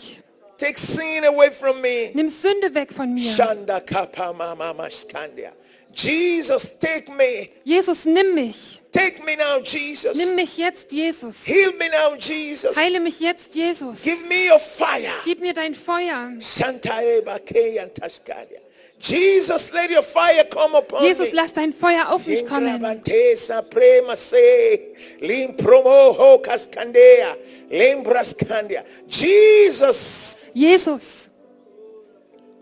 [0.62, 2.12] Take sin away from me.
[2.14, 3.34] Nimm Sünde weg von mir.
[3.34, 5.50] Shanda kapa mama mashkandia.
[5.92, 7.50] Jesus, take me.
[7.64, 8.80] Jesus, nimm mich.
[8.92, 10.16] Take me now, Jesus.
[10.16, 11.44] Nimm mich jetzt, Jesus.
[11.44, 12.76] Heal me now, Jesus.
[12.76, 14.04] Heile mich jetzt, Jesus.
[14.04, 15.12] Give me your fire.
[15.24, 16.30] Gib mir dein Feuer.
[19.00, 23.02] Jesus, let your fire come upon Jesus, lass dein Feuer auf mich kommen.
[29.08, 31.30] Jesus, Jesus,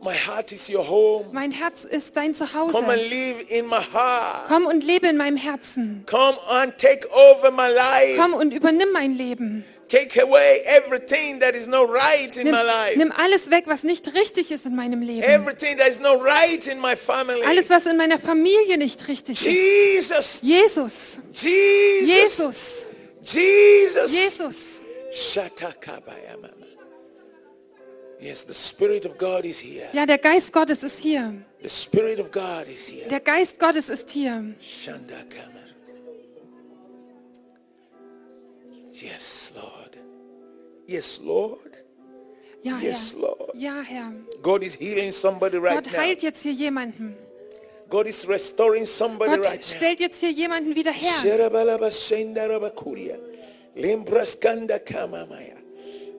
[0.03, 1.27] my heart is your home.
[1.33, 3.09] mein Herz ist dein Come and Zuhause.
[3.09, 4.49] live in my heart.
[4.49, 6.05] Komm und lebe in meinem Herzen.
[6.07, 8.17] Come and take over my life.
[8.17, 9.65] Komm und übernimm mein Leben.
[9.89, 12.97] Take away everything that is not right in Nimm, my life.
[12.97, 15.23] nimm alles weg, was nicht richtig ist in meinem Leben.
[15.25, 17.43] Everything that is not right in my family.
[17.45, 19.53] Alles, was in meiner Familie nicht richtig ist.
[19.53, 22.87] Jesus, Jesus, Jesus, Jesus,
[23.23, 24.13] Jesus.
[24.13, 24.83] Jesus.
[28.21, 29.89] Yes, the Spirit of God is here.
[29.93, 31.35] Ja, der Geist Gottes ist hier.
[31.63, 33.09] The Spirit of God is here.
[33.09, 34.55] Der Geist Gottes ist hier.
[34.61, 35.61] Shandakama.
[38.93, 39.97] Yes, Lord.
[40.87, 41.79] Yes, Lord.
[42.63, 43.21] Ja, Yes, Herr.
[43.21, 43.55] Lord.
[43.55, 44.13] Ja, Herr.
[44.43, 45.99] God is healing somebody right Gott now.
[46.01, 47.17] heilt jetzt hier jemanden.
[47.89, 49.77] God is restoring somebody Gott right now.
[49.77, 51.11] stellt jetzt hier jemanden wieder her.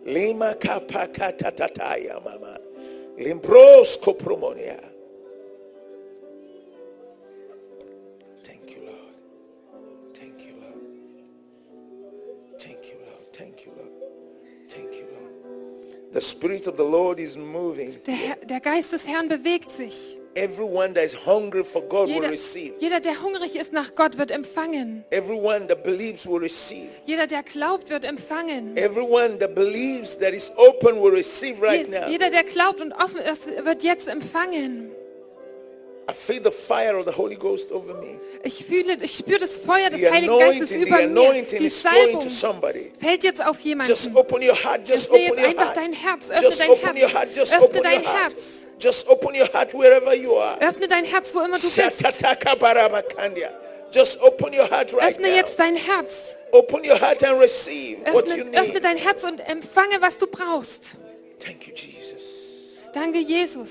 [0.06, 2.58] Lima kapakatataya mama.
[3.18, 4.80] Limbrosko promonia.
[8.44, 9.16] Thank you, Lord.
[10.14, 10.82] Thank you, Lord.
[12.60, 13.34] Thank you, Lord.
[13.34, 13.92] Thank you, Lord.
[14.70, 16.14] Thank you, Lord.
[16.14, 18.02] The Spirit of the Lord is moving.
[18.06, 20.18] Der, der Geist des Herrn bewegt sich.
[20.34, 22.74] Everyone that is hungry for God will Jeder, receive.
[22.80, 25.04] jeder, der hungrig ist nach Gott, wird empfangen.
[25.10, 26.88] Everyone that believes will receive.
[27.06, 28.78] Jeder, der glaubt, wird empfangen.
[28.78, 32.08] Everyone that believes that is open will receive right Je- now.
[32.10, 34.92] Jeder, der glaubt und offen ist, wird jetzt empfangen.
[36.10, 38.20] I feel the fire of the Holy Ghost over me.
[38.44, 41.44] Ich fühle, ich spüre das Feuer des The Heiligen Geistes über mir.
[41.44, 42.22] Die Salbung
[43.00, 44.16] fällt jetzt auf Just jemanden.
[44.16, 44.88] open your heart.
[44.90, 45.78] Just Öffne open jetzt your einfach heart.
[45.78, 46.30] dein Herz.
[46.30, 46.96] Öffne Just dein heart.
[47.14, 47.36] Herz.
[47.36, 48.22] Just Öffne dein heart.
[48.24, 48.61] Herz.
[48.82, 50.58] Just open your heart wherever you are.
[50.60, 52.04] Öffne dein Herz, wo immer du bist.
[53.94, 56.36] Just open your heart right Öffne jetzt dein Herz.
[56.52, 58.84] Open your heart and receive what you Öffne, öffne need.
[58.84, 60.96] dein Herz und empfange, was du brauchst.
[61.40, 62.80] Thank you, Jesus.
[62.94, 63.70] Danke, Jesus.